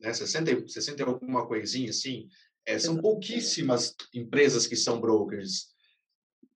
[0.00, 0.12] né?
[0.12, 2.28] 60, 60 alguma coisinha assim.
[2.64, 5.68] É, são pouquíssimas empresas que são brokers.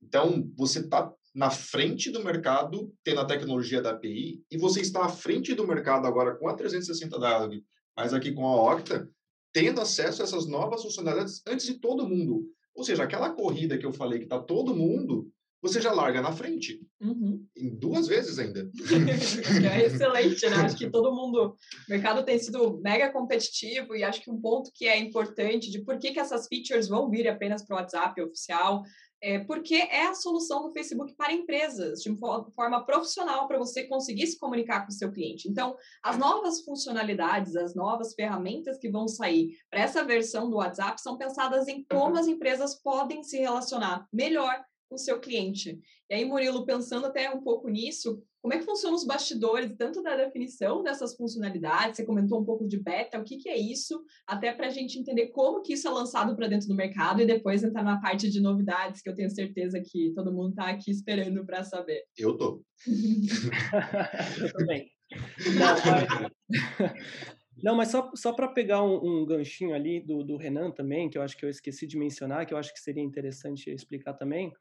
[0.03, 5.05] Então, você está na frente do mercado, tendo a tecnologia da API, e você está
[5.05, 7.64] à frente do mercado agora com a 360 Dialog,
[7.97, 9.11] mas aqui com a Octa,
[9.55, 12.45] tendo acesso a essas novas funcionalidades antes de todo mundo.
[12.75, 15.31] Ou seja, aquela corrida que eu falei que está todo mundo,
[15.62, 16.81] você já larga na frente.
[17.01, 17.47] Uhum.
[17.57, 18.69] Em duas vezes ainda.
[19.73, 20.57] é excelente, né?
[20.57, 21.57] Acho que todo mundo.
[21.88, 25.83] O mercado tem sido mega competitivo e acho que um ponto que é importante de
[25.83, 28.83] por que, que essas features vão vir apenas para o WhatsApp oficial
[29.25, 34.27] é, porque é a solução do Facebook para empresas, de forma profissional, para você conseguir
[34.27, 35.49] se comunicar com o seu cliente.
[35.49, 41.01] Então, as novas funcionalidades, as novas ferramentas que vão sair para essa versão do WhatsApp
[41.01, 45.81] são pensadas em como as empresas podem se relacionar melhor com o seu cliente.
[46.11, 50.03] E aí, Murilo, pensando até um pouco nisso, como é que funcionam os bastidores, tanto
[50.03, 54.05] da definição dessas funcionalidades, você comentou um pouco de beta, o que, que é isso,
[54.27, 57.27] até para a gente entender como que isso é lançado para dentro do mercado e
[57.27, 60.90] depois entrar na parte de novidades, que eu tenho certeza que todo mundo está aqui
[60.90, 62.05] esperando para saber.
[62.18, 62.62] Eu tô.
[64.38, 64.90] eu também.
[65.59, 66.94] Não, mas,
[67.62, 71.16] não, mas só, só para pegar um, um, ganchinho ali do, do Renan também, que
[71.16, 74.53] eu acho que eu esqueci de mencionar, que eu acho que seria interessante explicar também.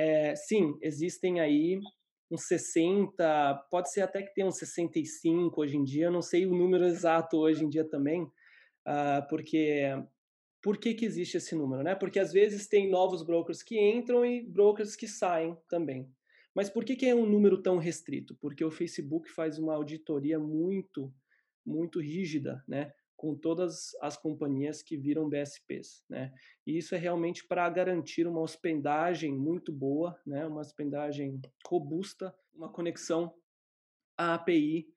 [0.00, 1.80] É, sim, existem aí
[2.30, 6.46] uns 60, pode ser até que tenha uns 65 hoje em dia, eu não sei
[6.46, 9.82] o número exato hoje em dia também, uh, porque
[10.62, 11.96] por que, que existe esse número, né?
[11.96, 16.08] Porque às vezes tem novos brokers que entram e brokers que saem também.
[16.54, 18.36] Mas por que, que é um número tão restrito?
[18.40, 21.12] Porque o Facebook faz uma auditoria muito,
[21.66, 22.92] muito rígida, né?
[23.18, 26.32] Com todas as companhias que viram BSPs, né?
[26.64, 30.46] E isso é realmente para garantir uma hospedagem muito boa, né?
[30.46, 33.34] Uma hospedagem robusta, uma conexão
[34.16, 34.88] à API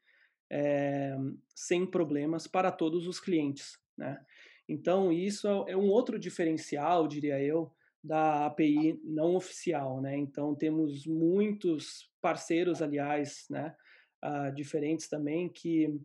[0.52, 1.18] é,
[1.56, 4.24] sem problemas para todos os clientes, né?
[4.70, 10.16] Então isso é um outro diferencial, diria eu, da API não oficial, né?
[10.16, 13.76] Então temos muitos parceiros, aliás, né?
[14.24, 16.00] Uh, diferentes também que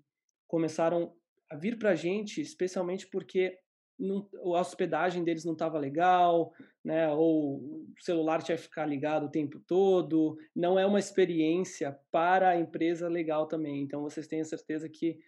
[0.49, 1.15] começaram
[1.55, 3.59] vir para a gente, especialmente porque
[3.99, 6.53] não, a hospedagem deles não estava legal,
[6.85, 7.09] né?
[7.09, 10.37] Ou o celular tinha que ficar ligado o tempo todo.
[10.55, 13.83] Não é uma experiência para a empresa legal também.
[13.83, 15.19] Então vocês tenham certeza que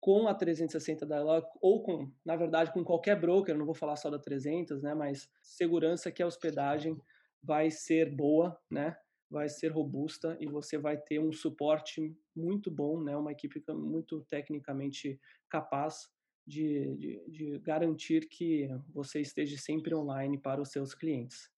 [0.00, 4.10] com a 360 Dialog ou com, na verdade, com qualquer broker, não vou falar só
[4.10, 4.94] da 300, né?
[4.94, 6.96] Mas segurança que a hospedagem
[7.42, 8.96] vai ser boa, né?
[9.30, 13.16] Vai ser robusta e você vai ter um suporte muito bom, né?
[13.16, 16.08] uma equipe muito tecnicamente capaz
[16.46, 21.50] de, de, de garantir que você esteja sempre online para os seus clientes.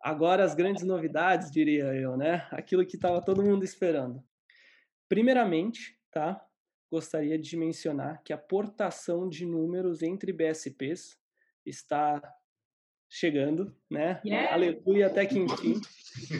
[0.00, 2.46] Agora as grandes novidades, diria eu, né?
[2.50, 4.24] Aquilo que estava todo mundo esperando.
[5.08, 6.42] Primeiramente, tá?
[6.90, 11.18] Gostaria de mencionar que a portação de números entre BSPs
[11.66, 12.22] está
[13.08, 14.20] chegando, né?
[14.24, 14.52] Yeah.
[14.52, 15.80] Aleluia, até que enfim.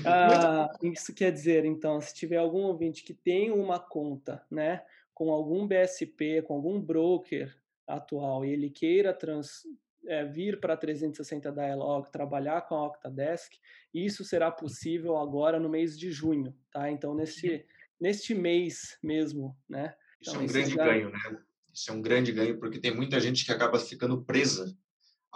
[0.04, 4.83] Ah, isso quer dizer, então, se tiver algum ouvinte que tem uma conta, né,
[5.14, 9.62] com algum BSP, com algum broker atual e ele queira trans,
[10.04, 13.52] é, vir para 360 Dialog, trabalhar com a Octadesk,
[13.94, 16.90] isso será possível agora no mês de junho, tá?
[16.90, 17.64] Então, neste,
[18.00, 19.94] neste mês mesmo, né?
[20.20, 20.85] Isso então, é um grande já...
[20.85, 21.38] ganho, né?
[21.72, 24.76] Isso é um grande ganho, porque tem muita gente que acaba ficando presa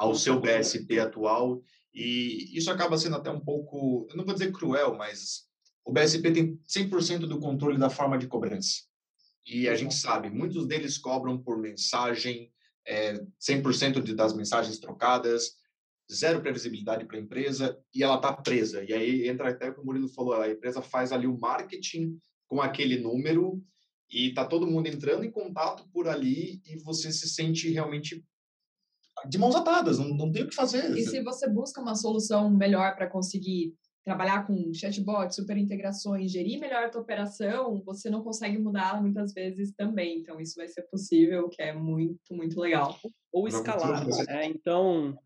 [0.02, 1.62] ao seu BSP atual,
[1.94, 5.44] e isso acaba sendo até um pouco, eu não vou dizer cruel, mas
[5.84, 8.82] o BSP tem 100% do controle da forma de cobrança.
[9.46, 12.50] E a gente sabe, muitos deles cobram por mensagem,
[12.84, 15.52] é, 100% de, das mensagens trocadas,
[16.12, 18.82] zero previsibilidade para a empresa e ela está presa.
[18.82, 22.18] E aí entra até o que o Murilo falou, a empresa faz ali o marketing
[22.48, 23.62] com aquele número
[24.10, 28.24] e está todo mundo entrando em contato por ali e você se sente realmente
[29.28, 30.96] de mãos atadas, não, não tem o que fazer.
[30.96, 36.58] E se você busca uma solução melhor para conseguir trabalhar com chatbot, super integrações, gerir
[36.58, 40.18] melhor a tua operação, você não consegue mudar muitas vezes também.
[40.18, 42.98] Então, isso vai ser possível, que é muito, muito legal.
[43.32, 44.04] Ou escalar.
[44.26, 44.46] Né?
[44.46, 45.16] Então,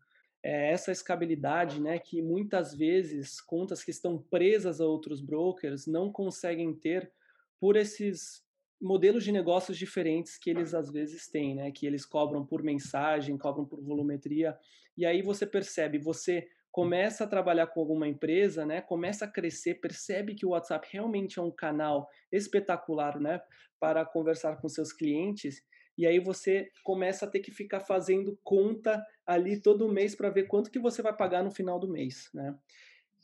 [0.43, 6.11] é essa escalabilidade, né, que muitas vezes contas que estão presas a outros brokers não
[6.11, 7.11] conseguem ter
[7.59, 8.43] por esses
[8.81, 13.37] modelos de negócios diferentes que eles às vezes têm, né, que eles cobram por mensagem,
[13.37, 14.57] cobram por volumetria,
[14.95, 19.75] e aí você percebe, você começa a trabalhar com alguma empresa, né, começa a crescer,
[19.75, 23.41] percebe que o WhatsApp realmente é um canal espetacular, né,
[23.79, 25.63] para conversar com seus clientes,
[25.97, 30.43] e aí você começa a ter que ficar fazendo conta ali todo mês para ver
[30.43, 32.55] quanto que você vai pagar no final do mês, né?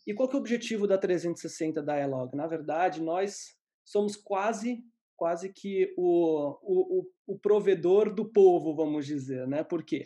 [0.07, 2.35] E qual que é o objetivo da 360 Dialog?
[2.35, 4.83] Na verdade, nós somos quase
[5.15, 9.63] quase que o, o, o, provedor do povo, vamos dizer, né?
[9.63, 10.03] Por quê?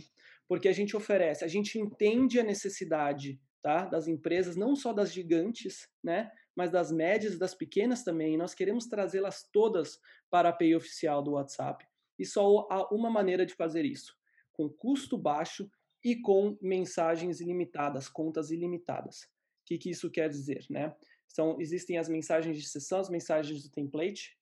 [0.47, 5.11] porque a gente oferece, a gente entende a necessidade tá, das empresas, não só das
[5.11, 8.33] gigantes, né, mas das médias e das pequenas também.
[8.33, 11.85] E nós queremos trazê-las todas para a API oficial do WhatsApp.
[12.17, 14.15] E só há uma maneira de fazer isso,
[14.53, 15.69] com custo baixo
[16.03, 19.23] e com mensagens ilimitadas, contas ilimitadas.
[19.23, 20.65] O que, que isso quer dizer?
[20.69, 20.95] Né?
[21.29, 24.36] Então, existem as mensagens de sessão, as mensagens do template.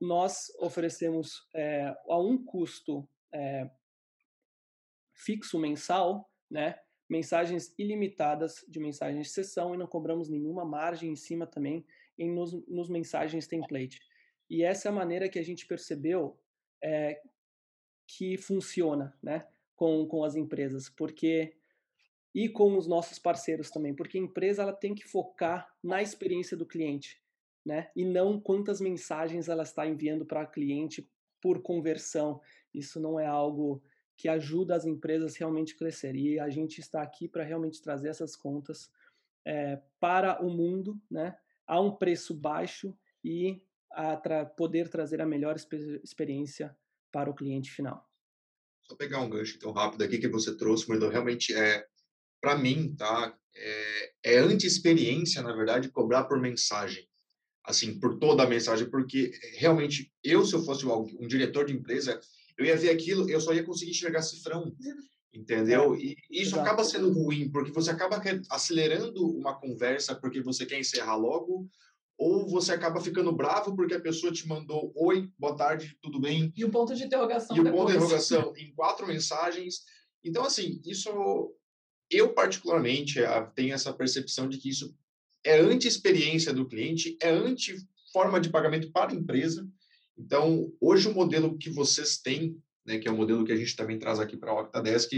[0.00, 3.70] Nós oferecemos é, a um custo é,
[5.14, 6.78] fixo mensal, né?
[7.08, 11.86] Mensagens ilimitadas de mensagens de sessão e não cobramos nenhuma margem em cima também
[12.18, 14.00] em nos, nos mensagens template.
[14.48, 16.38] E essa é a maneira que a gente percebeu
[16.82, 17.20] é,
[18.06, 19.46] que funciona, né?
[19.74, 21.56] Com, com as empresas, porque
[22.34, 26.54] e com os nossos parceiros também, porque a empresa ela tem que focar na experiência
[26.54, 27.18] do cliente,
[27.66, 27.90] né?
[27.96, 31.10] E não quantas mensagens ela está enviando para o cliente
[31.42, 32.40] por conversão.
[32.72, 33.82] Isso não é algo
[34.16, 36.14] que ajuda as empresas realmente a crescer.
[36.14, 38.88] E a gente está aqui para realmente trazer essas contas
[39.44, 45.26] é, para o mundo, né, a um preço baixo e a tra poder trazer a
[45.26, 46.76] melhor experiência
[47.10, 48.08] para o cliente final.
[48.88, 51.84] Só pegar um gancho tão rápido aqui que você trouxe, Murilo, realmente é
[52.40, 53.36] para mim, tá?
[53.54, 57.08] É, é anti-experiência, na verdade, cobrar por mensagem,
[57.66, 62.20] assim, por toda a mensagem, porque realmente eu, se eu fosse um, diretor de empresa,
[62.56, 64.72] eu ia ver aquilo, eu só ia conseguir enxergar cifrão,
[65.34, 65.94] entendeu?
[65.94, 66.62] É, e isso Exato.
[66.62, 71.68] acaba sendo ruim, porque você acaba acelerando uma conversa porque você quer encerrar logo,
[72.16, 76.52] ou você acaba ficando bravo porque a pessoa te mandou oi, boa tarde, tudo bem?
[76.56, 79.82] E o ponto de interrogação E o ponto de interrogação em quatro mensagens.
[80.24, 81.10] Então, assim, isso
[82.10, 83.18] eu particularmente
[83.54, 84.96] tenho essa percepção de que isso
[85.46, 89.66] é anti-experiência do cliente, é anti-forma de pagamento para a empresa,
[90.18, 93.76] então, hoje o modelo que vocês têm, né, que é o modelo que a gente
[93.76, 95.12] também traz aqui para a Octadesk,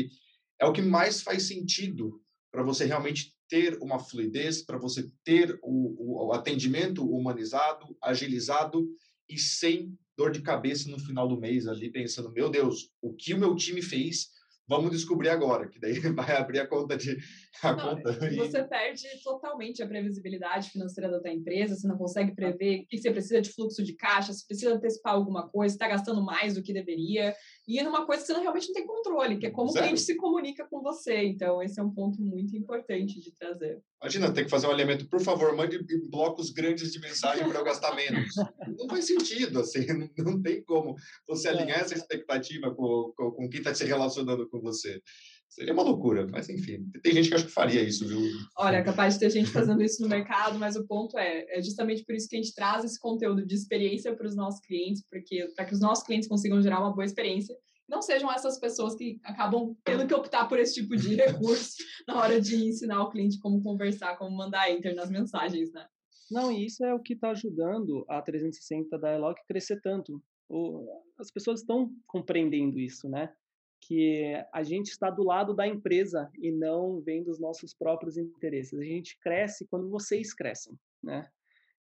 [0.61, 5.59] é o que mais faz sentido para você realmente ter uma fluidez, para você ter
[5.63, 8.89] o, o, atendimento humanizado, agilizado
[9.29, 13.33] e sem dor de cabeça no final do mês ali pensando, meu Deus, o que
[13.33, 14.31] o meu time fez
[14.69, 17.17] Vamos descobrir agora, que daí vai abrir a conta de.
[17.63, 22.35] A não, conta você perde totalmente a previsibilidade financeira da tua empresa, você não consegue
[22.35, 25.89] prever o que você precisa de fluxo de caixa, se precisa antecipar alguma coisa, está
[25.89, 27.35] gastando mais do que deveria,
[27.69, 29.85] e numa coisa que você realmente não tem controle, que é como Zero.
[29.85, 31.23] o cliente se comunica com você.
[31.25, 33.83] Então, esse é um ponto muito importante de trazer.
[34.01, 35.79] Imagina, tem que fazer um alinhamento, por favor, mande
[36.09, 38.35] blocos grandes de mensagem para eu gastar menos.
[38.79, 39.87] não faz sentido, assim,
[40.17, 40.95] não tem como
[41.29, 45.03] você alinhar essa expectativa com, com, com quem está se relacionando com você.
[45.49, 48.21] Seria uma loucura, mas enfim, tem gente que acho que faria isso, viu?
[48.57, 51.63] Olha, é capaz de ter gente fazendo isso no mercado, mas o ponto é, é
[51.63, 55.03] justamente por isso que a gente traz esse conteúdo de experiência para os nossos clientes,
[55.11, 57.57] porque para que os nossos clientes consigam gerar uma boa experiência,
[57.89, 61.77] não sejam essas pessoas que acabam tendo que optar por esse tipo de recurso
[62.07, 65.87] na hora de ensinar o cliente como conversar, como mandar enter nas mensagens, né?
[66.31, 70.23] Não, e isso é o que está ajudando a 360 Dialog crescer tanto.
[70.47, 70.87] O,
[71.19, 73.33] as pessoas estão compreendendo isso, né?
[73.81, 78.79] Que a gente está do lado da empresa e não vem dos nossos próprios interesses.
[78.79, 81.29] A gente cresce quando vocês crescem, né?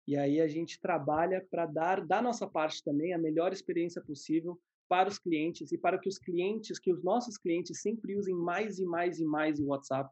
[0.06, 4.60] E aí a gente trabalha para dar da nossa parte também a melhor experiência possível
[4.90, 8.80] para os clientes e para que os clientes, que os nossos clientes sempre usem mais
[8.80, 10.10] e mais e mais o WhatsApp,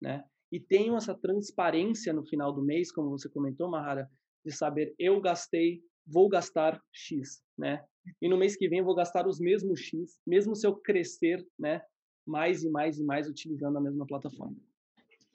[0.00, 0.24] né?
[0.50, 4.10] E tenham essa transparência no final do mês, como você comentou, Mahara,
[4.44, 7.84] de saber eu gastei, vou gastar X, né?
[8.20, 11.44] E no mês que vem eu vou gastar os mesmos X, mesmo se eu crescer,
[11.58, 11.82] né?
[12.26, 14.56] Mais e mais e mais utilizando a mesma plataforma.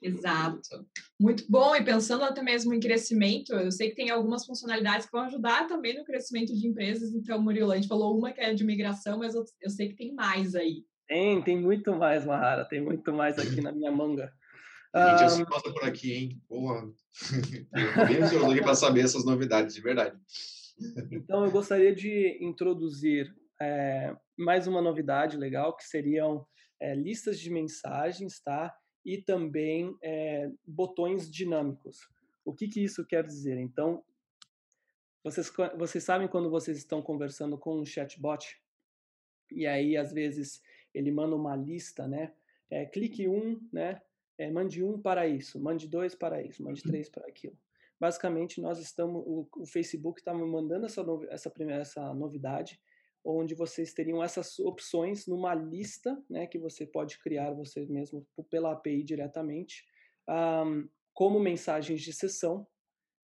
[0.02, 0.86] Exato.
[1.18, 1.76] Muito bom.
[1.76, 5.66] E pensando até mesmo em crescimento, eu sei que tem algumas funcionalidades que vão ajudar
[5.66, 7.12] também no crescimento de empresas.
[7.14, 9.96] Então, Murilo, a gente falou uma que é de migração, mas eu, eu sei que
[9.96, 10.84] tem mais aí.
[11.06, 12.64] Tem, tem muito mais, Mahara.
[12.64, 14.32] Tem muito mais aqui na minha manga.
[14.92, 15.46] A gente um...
[15.46, 16.42] passa por aqui, hein?
[16.48, 16.82] Porra.
[17.98, 20.16] eu bem ansioso aqui para saber essas novidades, de verdade.
[21.10, 26.46] Então, eu gostaria de introduzir é, mais uma novidade legal, que seriam
[26.80, 28.74] é, listas de mensagens, tá?
[29.04, 32.08] e também é, botões dinâmicos.
[32.44, 33.58] O que, que isso quer dizer?
[33.58, 34.04] Então,
[35.22, 38.60] vocês, vocês sabem quando vocês estão conversando com um chatbot
[39.50, 40.62] e aí às vezes
[40.94, 42.32] ele manda uma lista, né?
[42.70, 44.00] É, clique um, né?
[44.38, 47.58] É, mande um para isso, mande dois para isso, mande três para aquilo.
[48.00, 52.80] Basicamente, nós estamos, o, o Facebook está mandando essa, essa, primeira, essa novidade
[53.22, 58.72] onde vocês teriam essas opções numa lista, né, que você pode criar você mesmo pela
[58.72, 59.84] API diretamente,
[60.28, 62.66] um, como mensagens de sessão,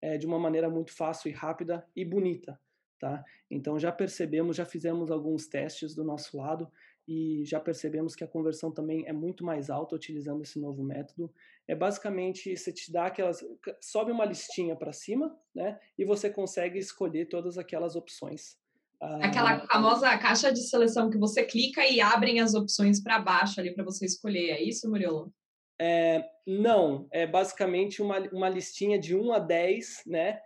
[0.01, 2.59] é, de uma maneira muito fácil e rápida e bonita,
[2.99, 3.23] tá?
[3.49, 6.69] Então já percebemos, já fizemos alguns testes do nosso lado
[7.07, 11.31] e já percebemos que a conversão também é muito mais alta utilizando esse novo método.
[11.67, 13.43] É basicamente você te dá aquelas
[13.79, 15.79] sobe uma listinha para cima, né?
[15.97, 18.57] E você consegue escolher todas aquelas opções.
[18.99, 23.59] Aquela ah, famosa caixa de seleção que você clica e abrem as opções para baixo
[23.59, 24.51] ali para você escolher.
[24.51, 25.31] É isso, Murilo?
[25.79, 30.39] É, não, é basicamente uma, uma listinha de 1 a 10, né?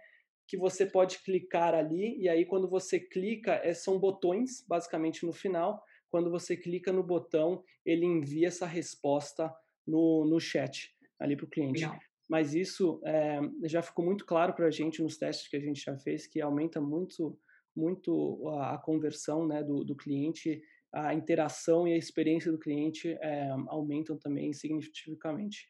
[0.47, 5.31] Que você pode clicar ali, e aí quando você clica, é, são botões, basicamente no
[5.31, 5.81] final.
[6.09, 9.53] Quando você clica no botão, ele envia essa resposta
[9.85, 11.81] no, no chat ali para o cliente.
[11.81, 11.99] Legal.
[12.29, 15.81] Mas isso é, já ficou muito claro para a gente nos testes que a gente
[15.81, 17.37] já fez, que aumenta muito
[17.75, 23.49] muito a, conversão né, do, do cliente, a interação e a experiência do cliente é,
[23.67, 25.69] aumentam também significativamente.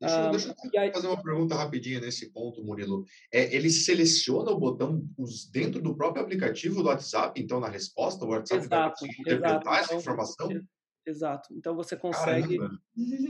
[0.00, 0.92] Deixa, deixa eu aí...
[0.92, 3.04] fazer uma pergunta rapidinha nesse ponto, Murilo.
[3.32, 8.24] É, ele seleciona o botão os, dentro do próprio aplicativo do WhatsApp, então na resposta
[8.24, 9.68] o WhatsApp exato, vai interpretar exato.
[9.70, 10.66] essa então, informação?
[11.06, 11.54] Exato.
[11.56, 12.80] Então você consegue Caramba.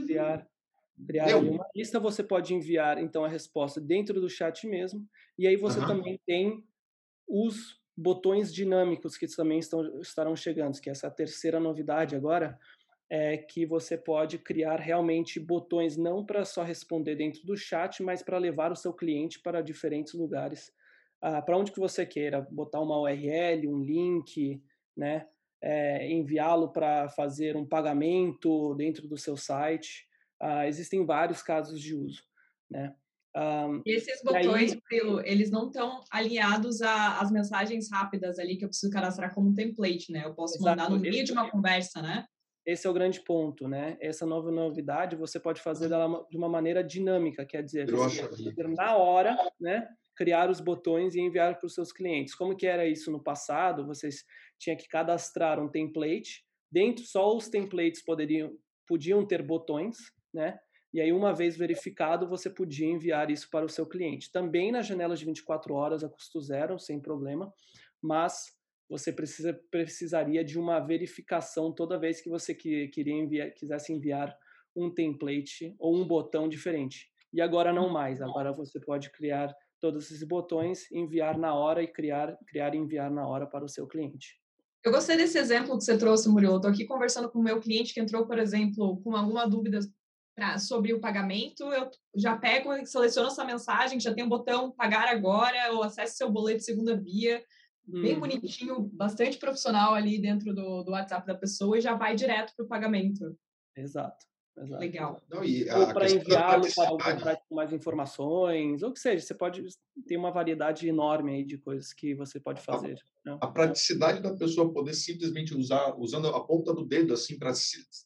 [0.05, 0.47] criar,
[1.05, 5.07] criar uma lista, você pode enviar então a resposta dentro do chat mesmo,
[5.37, 5.87] e aí você uhum.
[5.87, 6.65] também tem
[7.27, 12.59] os botões dinâmicos que também estão, estarão chegando, que é essa terceira novidade agora,
[13.09, 18.21] é que você pode criar realmente botões não para só responder dentro do chat, mas
[18.21, 20.71] para levar o seu cliente para diferentes lugares,
[21.21, 24.61] ah, para onde que você queira, botar uma URL, um link,
[24.95, 25.25] né,
[25.61, 30.05] é, enviá-lo para fazer um pagamento dentro do seu site.
[30.39, 32.21] Ah, existem vários casos de uso,
[32.69, 32.93] né?
[33.35, 34.79] Um, e esses botões, aí...
[35.25, 40.23] eles não estão alinhados às mensagens rápidas ali que eu preciso cadastrar como template, né?
[40.25, 40.69] Eu posso Exato.
[40.69, 42.25] mandar no meio de uma conversa, né?
[42.67, 43.97] Esse é o grande ponto, né?
[44.01, 47.87] Essa nova novidade você pode fazer dela de uma maneira dinâmica, quer dizer,
[48.75, 49.87] na hora, né?
[50.13, 52.35] Criar os botões e enviar para os seus clientes.
[52.35, 53.87] Como que era isso no passado?
[53.87, 54.25] Vocês
[54.59, 56.43] tinham que cadastrar um template.
[56.69, 58.51] Dentro, só os templates poderiam,
[58.85, 59.95] podiam ter botões,
[60.33, 60.59] né?
[60.93, 64.29] E aí, uma vez verificado, você podia enviar isso para o seu cliente.
[64.29, 67.53] Também na janela de 24 horas, a custo zero, sem problema,
[68.01, 68.56] mas
[68.89, 74.35] você precisa, precisaria de uma verificação toda vez que você que, queria enviar, quisesse enviar
[74.75, 77.07] um template ou um botão diferente.
[77.33, 78.21] E agora não mais.
[78.21, 83.11] Agora você pode criar todos esses botões, enviar na hora e criar, criar e enviar
[83.11, 84.39] na hora para o seu cliente.
[84.83, 86.55] Eu gostei desse exemplo que você trouxe, Murilo.
[86.55, 89.79] Estou aqui conversando com o meu cliente que entrou, por exemplo, com alguma dúvida
[90.33, 94.71] pra, sobre o pagamento, eu já pego e seleciono essa mensagem, já tem um botão
[94.71, 97.43] pagar agora, ou acesse seu boleto segunda via,
[97.87, 98.19] bem hum.
[98.19, 102.65] bonitinho, bastante profissional ali dentro do, do WhatsApp da pessoa e já vai direto para
[102.65, 103.37] o pagamento.
[103.75, 104.25] Exato.
[104.59, 104.81] Exato.
[104.81, 105.21] Legal.
[105.29, 109.63] Não, ou para enviá-lo para algum site com mais informações, ou que seja, você pode
[110.07, 112.99] ter uma variedade enorme aí de coisas que você pode fazer.
[113.25, 113.37] A, né?
[113.39, 117.53] a praticidade da pessoa poder simplesmente usar, usando a ponta do dedo, assim, para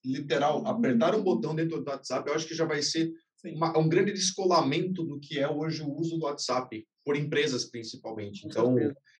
[0.04, 3.14] literal, apertar um botão dentro do WhatsApp, eu acho que já vai ser
[3.44, 8.46] uma, um grande descolamento do que é hoje o uso do WhatsApp, por empresas principalmente.
[8.46, 8.76] Então,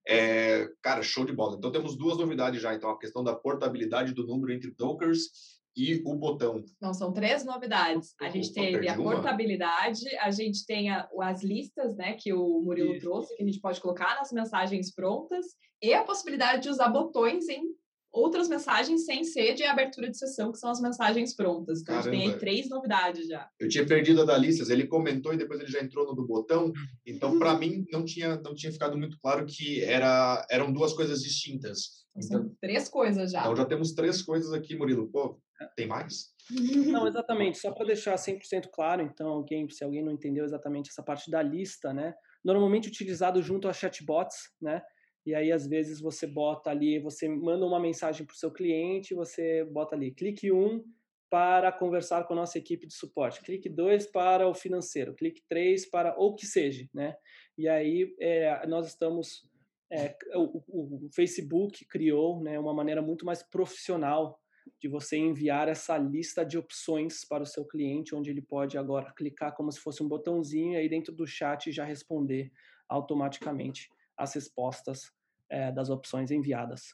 [0.08, 1.56] é, cara, show de bola.
[1.58, 2.74] Então, temos duas novidades já.
[2.74, 6.64] Então, a questão da portabilidade do número entre brokers e o botão.
[6.82, 8.14] Não, são três novidades.
[8.20, 12.94] A gente teve a portabilidade, a gente tem a, as listas, né, que o Murilo
[12.94, 13.02] Isso.
[13.02, 15.46] trouxe, que a gente pode colocar nas mensagens prontas,
[15.82, 17.64] e a possibilidade de usar botões em
[18.12, 21.82] outras mensagens sem ser de abertura de sessão, que são as mensagens prontas.
[21.82, 22.10] Então, Caramba.
[22.10, 23.50] a gente tem aí três novidades já.
[23.60, 26.26] Eu tinha perdido a da listas, ele comentou e depois ele já entrou no do
[26.26, 26.72] botão.
[27.06, 31.22] Então, para mim, não tinha, não tinha ficado muito claro que era, eram duas coisas
[31.22, 32.02] distintas.
[32.16, 33.42] Então, são três coisas já.
[33.42, 35.10] Então, já temos três coisas aqui, Murilo.
[35.10, 35.40] Pô,
[35.76, 36.32] tem mais?
[36.50, 37.60] Não, exatamente.
[37.60, 41.42] Só para deixar 100% claro, então, alguém, se alguém não entendeu exatamente essa parte da
[41.42, 42.14] lista, né?
[42.44, 44.82] Normalmente utilizado junto a chatbots, né?
[45.26, 49.14] E aí, às vezes, você bota ali, você manda uma mensagem para o seu cliente,
[49.14, 50.84] você bota ali, clique 1 um
[51.30, 55.86] para conversar com a nossa equipe de suporte, clique 2 para o financeiro, clique 3
[55.90, 57.16] para ou que seja, né?
[57.58, 59.50] E aí, é, nós estamos...
[59.94, 60.64] É, o,
[61.06, 64.40] o, Facebook criou né, uma maneira muito mais profissional
[64.80, 69.12] de você enviar essa lista de opções para o seu cliente, onde ele pode agora
[69.12, 72.52] clicar como se fosse um botãozinho e aí dentro do chat já responder
[72.88, 73.90] automaticamente
[74.22, 75.12] as respostas
[75.50, 76.94] é, das opções enviadas.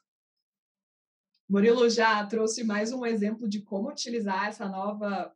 [1.49, 5.34] Murilo já trouxe mais um exemplo de como utilizar essa nova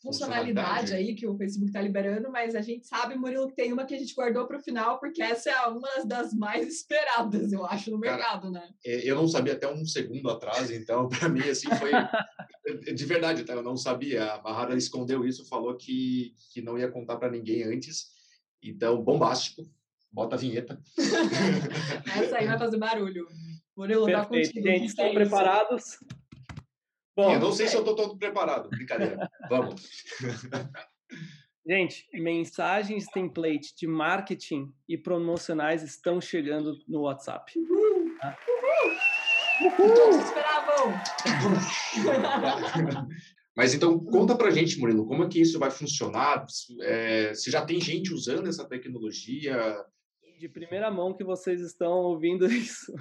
[0.00, 3.84] funcionalidade aí que o Facebook está liberando, mas a gente sabe, Murilo, que tem uma
[3.84, 7.66] que a gente guardou para o final, porque essa é uma das mais esperadas, eu
[7.66, 8.74] acho, no mercado, Cara, né?
[8.84, 11.90] É, eu não sabia até um segundo atrás, então, para mim, assim, foi
[12.94, 13.52] de verdade, tá?
[13.52, 14.32] eu não sabia.
[14.32, 18.10] A Mahara escondeu isso, falou que, que não ia contar para ninguém antes.
[18.62, 19.62] Então, bombástico.
[20.12, 20.80] Bota a vinheta.
[22.16, 23.26] essa aí vai fazer barulho.
[23.76, 24.28] Murilo, Perfeito.
[24.28, 24.66] tá contigo.
[24.66, 25.98] Gente, estão preparados?
[27.16, 28.68] Bom, eu não sei se eu estou todo preparado.
[28.68, 29.30] Brincadeira.
[29.48, 29.86] Vamos.
[31.66, 37.52] Gente, mensagens template de marketing e promocionais estão chegando no WhatsApp.
[37.58, 38.16] Uhul!
[38.18, 38.36] Tá?
[38.48, 39.94] Uhul!
[39.94, 40.94] Todos esperavam!
[43.56, 46.46] Mas então, conta pra gente, Murilo, como é que isso vai funcionar?
[46.80, 49.84] É, se já tem gente usando essa tecnologia?
[50.40, 52.94] De primeira mão que vocês estão ouvindo isso.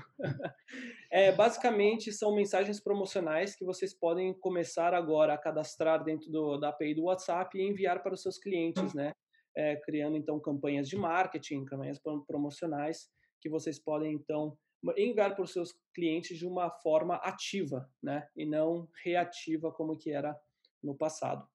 [1.10, 6.68] é, basicamente, são mensagens promocionais que vocês podem começar agora a cadastrar dentro do, da
[6.68, 9.14] API do WhatsApp e enviar para os seus clientes, né?
[9.56, 13.10] É, criando, então, campanhas de marketing, campanhas promocionais,
[13.42, 14.58] que vocês podem, então,
[14.98, 18.28] enviar para os seus clientes de uma forma ativa, né?
[18.36, 20.38] E não reativa como que era
[20.84, 21.48] no passado.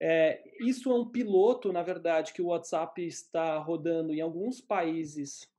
[0.00, 5.50] É, isso é um piloto, na verdade, que o WhatsApp está rodando em alguns países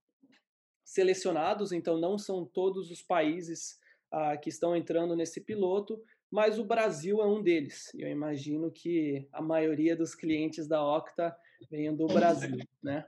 [0.84, 3.80] selecionados, então não são todos os países
[4.12, 7.92] ah, que estão entrando nesse piloto, mas o Brasil é um deles.
[7.96, 11.36] Eu imagino que a maioria dos clientes da Octa
[11.70, 13.06] venham do Brasil, né?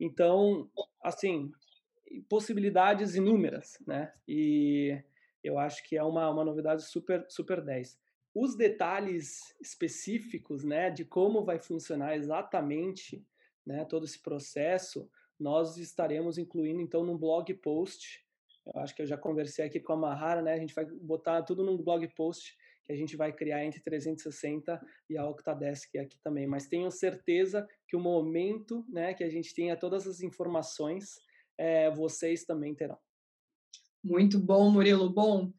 [0.00, 0.68] Então,
[1.02, 1.52] assim,
[2.28, 4.12] possibilidades inúmeras, né?
[4.26, 5.00] E
[5.42, 7.98] eu acho que é uma, uma novidade super, super 10.
[8.34, 13.26] Os detalhes específicos, né, de como vai funcionar exatamente,
[13.66, 15.08] né, todo esse processo,
[15.38, 18.24] nós estaremos incluindo então num blog post.
[18.64, 20.52] Eu acho que eu já conversei aqui com a Mahara, né?
[20.54, 24.80] A gente vai botar tudo num blog post que a gente vai criar entre 360
[25.08, 26.46] e a Octadesk aqui também.
[26.46, 31.20] Mas tenho certeza que o momento, né, que a gente tenha todas as informações,
[31.58, 32.98] é, vocês também terão.
[34.02, 35.10] Muito bom, Murilo.
[35.10, 35.52] Bom,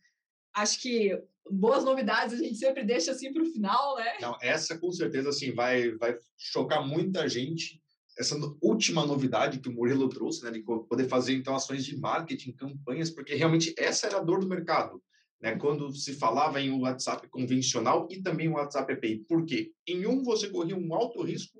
[0.54, 4.18] acho que boas novidades a gente sempre deixa assim para o final, né?
[4.22, 7.82] Não, essa com certeza assim vai vai chocar muita gente.
[8.18, 12.52] Essa última novidade que o Murilo trouxe, né, de poder fazer então ações de marketing,
[12.52, 15.02] campanhas, porque realmente essa era a dor do mercado,
[15.42, 15.56] né?
[15.56, 19.26] Quando se falava em um WhatsApp convencional e também um WhatsApp API.
[19.28, 19.72] Por quê?
[19.88, 21.60] Em um você corria um alto risco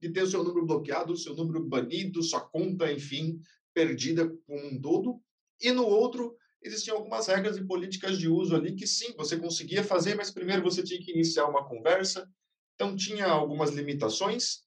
[0.00, 3.40] de ter o seu número bloqueado, o seu número banido, sua conta, enfim,
[3.72, 5.20] perdida como um todo,
[5.60, 9.82] e no outro existiam algumas regras e políticas de uso ali que sim, você conseguia
[9.82, 12.28] fazer, mas primeiro você tinha que iniciar uma conversa,
[12.74, 14.62] então tinha algumas limitações.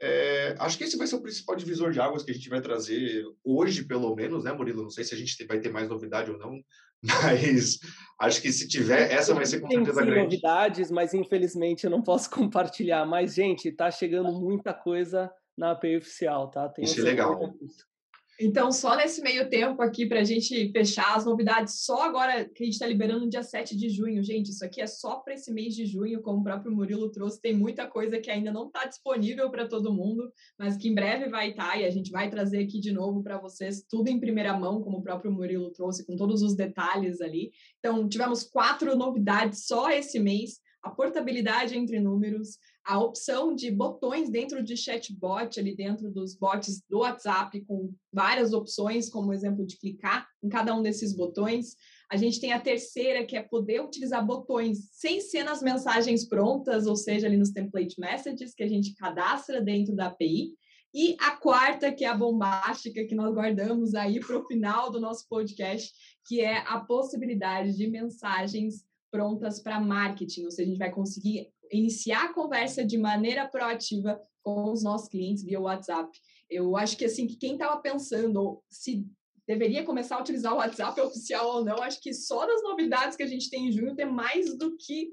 [0.00, 2.60] É, acho que esse vai ser o principal divisor de águas que a gente vai
[2.60, 4.82] trazer hoje, pelo menos, né, Murilo?
[4.82, 6.60] Não sei se a gente vai ter mais novidade ou não,
[7.02, 7.78] mas
[8.20, 10.24] acho que se tiver, essa vai ser com certeza Tem, grande.
[10.24, 13.06] novidades, mas infelizmente eu não posso compartilhar.
[13.06, 16.68] Mas, gente, tá chegando muita coisa na API oficial, tá?
[16.68, 17.38] Tem Isso é legal.
[18.44, 22.64] Então, só nesse meio tempo aqui, para a gente fechar as novidades, só agora que
[22.64, 24.20] a gente está liberando no dia 7 de junho.
[24.20, 27.40] Gente, isso aqui é só para esse mês de junho, como o próprio Murilo trouxe.
[27.40, 30.28] Tem muita coisa que ainda não está disponível para todo mundo,
[30.58, 33.22] mas que em breve vai estar tá, e a gente vai trazer aqui de novo
[33.22, 37.20] para vocês, tudo em primeira mão, como o próprio Murilo trouxe, com todos os detalhes
[37.20, 37.52] ali.
[37.78, 44.28] Então, tivemos quatro novidades só esse mês a portabilidade entre números, a opção de botões
[44.28, 49.78] dentro de chatbot, ali dentro dos bots do WhatsApp, com várias opções, como exemplo de
[49.78, 51.76] clicar em cada um desses botões.
[52.10, 56.86] A gente tem a terceira, que é poder utilizar botões sem ser nas mensagens prontas,
[56.86, 60.54] ou seja, ali nos template messages que a gente cadastra dentro da API.
[60.94, 65.00] E a quarta, que é a bombástica, que nós guardamos aí para o final do
[65.00, 65.90] nosso podcast,
[66.26, 71.48] que é a possibilidade de mensagens prontas para marketing, ou seja, a gente vai conseguir
[71.72, 76.10] iniciar a conversa de maneira proativa com os nossos clientes via WhatsApp.
[76.50, 79.06] Eu acho que assim, que quem estava pensando se
[79.46, 83.22] deveria começar a utilizar o WhatsApp oficial ou não, acho que só das novidades que
[83.22, 85.12] a gente tem em junho tem mais do que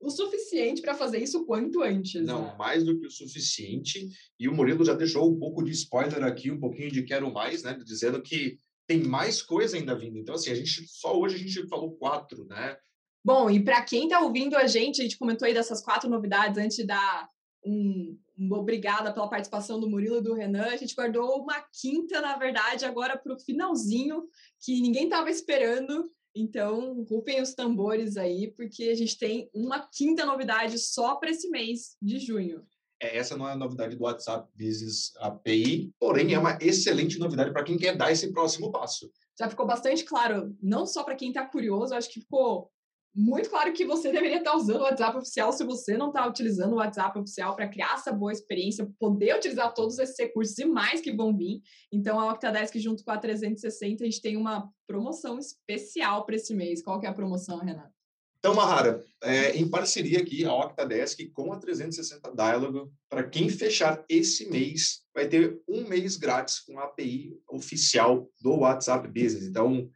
[0.00, 2.24] o suficiente para fazer isso quanto antes.
[2.24, 2.54] Não, né?
[2.58, 4.08] mais do que o suficiente.
[4.38, 7.62] E o Murilo já deixou um pouco de spoiler aqui, um pouquinho de quero mais,
[7.62, 7.78] né?
[7.84, 10.18] Dizendo que tem mais coisa ainda vindo.
[10.18, 12.78] Então, assim, a gente só hoje a gente falou quatro, né?
[13.24, 16.56] Bom, e para quem está ouvindo a gente, a gente comentou aí dessas quatro novidades
[16.56, 17.28] antes de dar
[17.64, 20.66] um, um obrigada pela participação do Murilo e do Renan.
[20.66, 24.24] A gente guardou uma quinta, na verdade, agora para o finalzinho,
[24.64, 26.10] que ninguém estava esperando.
[26.34, 31.50] Então, rufem os tambores aí, porque a gente tem uma quinta novidade só para esse
[31.50, 32.64] mês de junho.
[33.02, 37.52] É, essa não é a novidade do WhatsApp Business API, porém é uma excelente novidade
[37.52, 39.10] para quem quer dar esse próximo passo.
[39.38, 42.70] Já ficou bastante claro, não só para quem está curioso, acho que ficou
[43.14, 46.74] muito claro que você deveria estar usando o WhatsApp oficial se você não está utilizando
[46.74, 51.00] o WhatsApp oficial para criar essa boa experiência, poder utilizar todos esses recursos e mais
[51.00, 51.60] que vão vir.
[51.92, 56.54] Então, a Octadesk junto com a 360, a gente tem uma promoção especial para esse
[56.54, 56.82] mês.
[56.82, 58.00] Qual que é a promoção, Renato?
[58.38, 64.02] Então, Mahara, é, em parceria aqui, a Octadesk com a 360 Dialogue, para quem fechar
[64.08, 69.44] esse mês, vai ter um mês grátis com a API oficial do WhatsApp Business.
[69.44, 69.90] Então,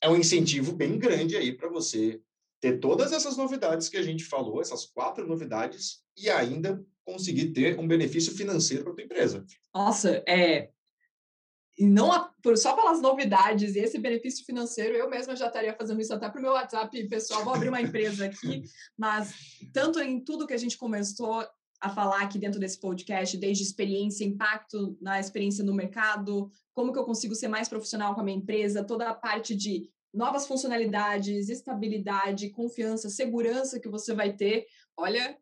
[0.00, 2.20] é um incentivo bem grande aí para você
[2.60, 7.78] ter todas essas novidades que a gente falou, essas quatro novidades, e ainda conseguir ter
[7.78, 9.46] um benefício financeiro para a tua empresa.
[9.74, 10.70] Nossa, é.
[11.78, 12.10] E não
[12.56, 16.38] só pelas novidades e esse benefício financeiro, eu mesma já estaria fazendo isso até para
[16.38, 17.44] o meu WhatsApp pessoal.
[17.44, 18.62] Vou abrir uma empresa aqui,
[18.96, 19.34] mas
[19.74, 21.46] tanto em tudo que a gente começou
[21.80, 26.98] a falar aqui dentro desse podcast, desde experiência, impacto na experiência no mercado, como que
[26.98, 31.48] eu consigo ser mais profissional com a minha empresa, toda a parte de novas funcionalidades,
[31.48, 34.66] estabilidade, confiança, segurança que você vai ter.
[34.96, 35.38] Olha,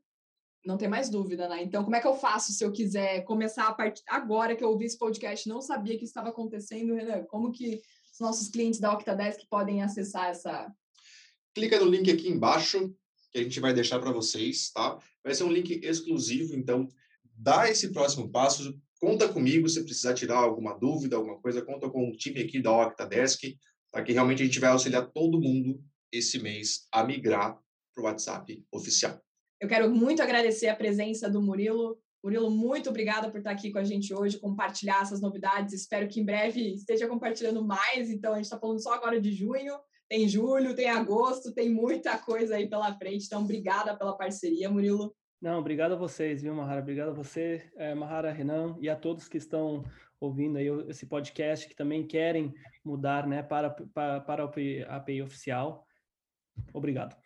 [0.64, 1.62] não tem mais dúvida, né?
[1.62, 4.70] Então, como é que eu faço se eu quiser começar a partir agora que eu
[4.70, 7.24] ouvi esse podcast, não sabia que estava acontecendo, Renan?
[7.24, 7.80] Como que
[8.12, 10.72] os nossos clientes da Octadesk podem acessar essa?
[11.54, 12.92] Clica no link aqui embaixo
[13.34, 14.96] que a gente vai deixar para vocês, tá?
[15.22, 16.88] Vai ser um link exclusivo, então
[17.36, 22.08] dá esse próximo passo, conta comigo se precisar tirar alguma dúvida, alguma coisa, conta com
[22.08, 23.42] o time aqui da Octadesk,
[23.90, 24.02] tá?
[24.04, 25.82] Que realmente a gente vai auxiliar todo mundo
[26.12, 27.58] esse mês a migrar
[27.92, 29.20] para o WhatsApp oficial.
[29.60, 31.98] Eu quero muito agradecer a presença do Murilo.
[32.22, 35.74] Murilo, muito obrigada por estar aqui com a gente hoje, compartilhar essas novidades.
[35.74, 38.10] Espero que em breve esteja compartilhando mais.
[38.10, 39.74] Então, a gente está falando só agora de junho,
[40.14, 43.26] tem julho, tem agosto, tem muita coisa aí pela frente.
[43.26, 45.12] Então, obrigada pela parceria, Murilo.
[45.42, 46.80] Não, obrigado a vocês, viu, Mahara?
[46.80, 49.84] Obrigado a você, é, Mahara, Renan, e a todos que estão
[50.20, 52.54] ouvindo aí esse podcast, que também querem
[52.84, 55.84] mudar né, para, para, para a API oficial.
[56.72, 57.16] Obrigado.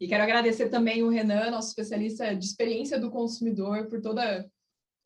[0.00, 4.50] E quero agradecer também o Renan, nosso especialista de experiência do consumidor, por toda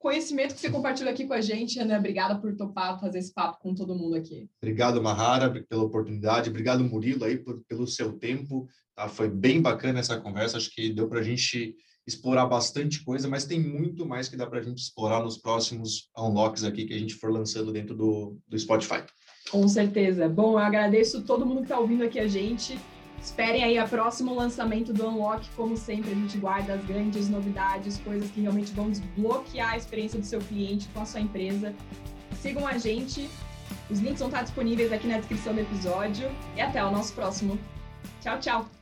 [0.03, 1.97] conhecimento que você compartilha aqui com a gente, Ana.
[1.97, 4.51] Obrigada por topar fazer esse papo com todo mundo aqui.
[4.61, 6.51] Obrigado, Mahara, pela oportunidade.
[6.51, 8.67] Obrigado, Murilo, aí, por, pelo seu tempo.
[8.97, 9.09] Tá?
[9.09, 10.57] Foi bem bacana essa conversa.
[10.57, 14.45] Acho que deu para a gente explorar bastante coisa, mas tem muito mais que dá
[14.45, 18.37] para a gente explorar nos próximos unlocks aqui que a gente for lançando dentro do,
[18.49, 19.05] do Spotify.
[19.51, 20.29] Com certeza.
[20.29, 22.77] Bom, eu agradeço todo mundo que está ouvindo aqui a gente.
[23.23, 25.49] Esperem aí o próximo lançamento do Unlock.
[25.57, 30.19] Como sempre, a gente guarda as grandes novidades, coisas que realmente vão desbloquear a experiência
[30.19, 31.73] do seu cliente com a sua empresa.
[32.41, 33.31] Sigam a gente.
[33.89, 36.29] Os links vão estar disponíveis aqui na descrição do episódio.
[36.57, 37.59] E até o nosso próximo.
[38.21, 38.82] Tchau, tchau!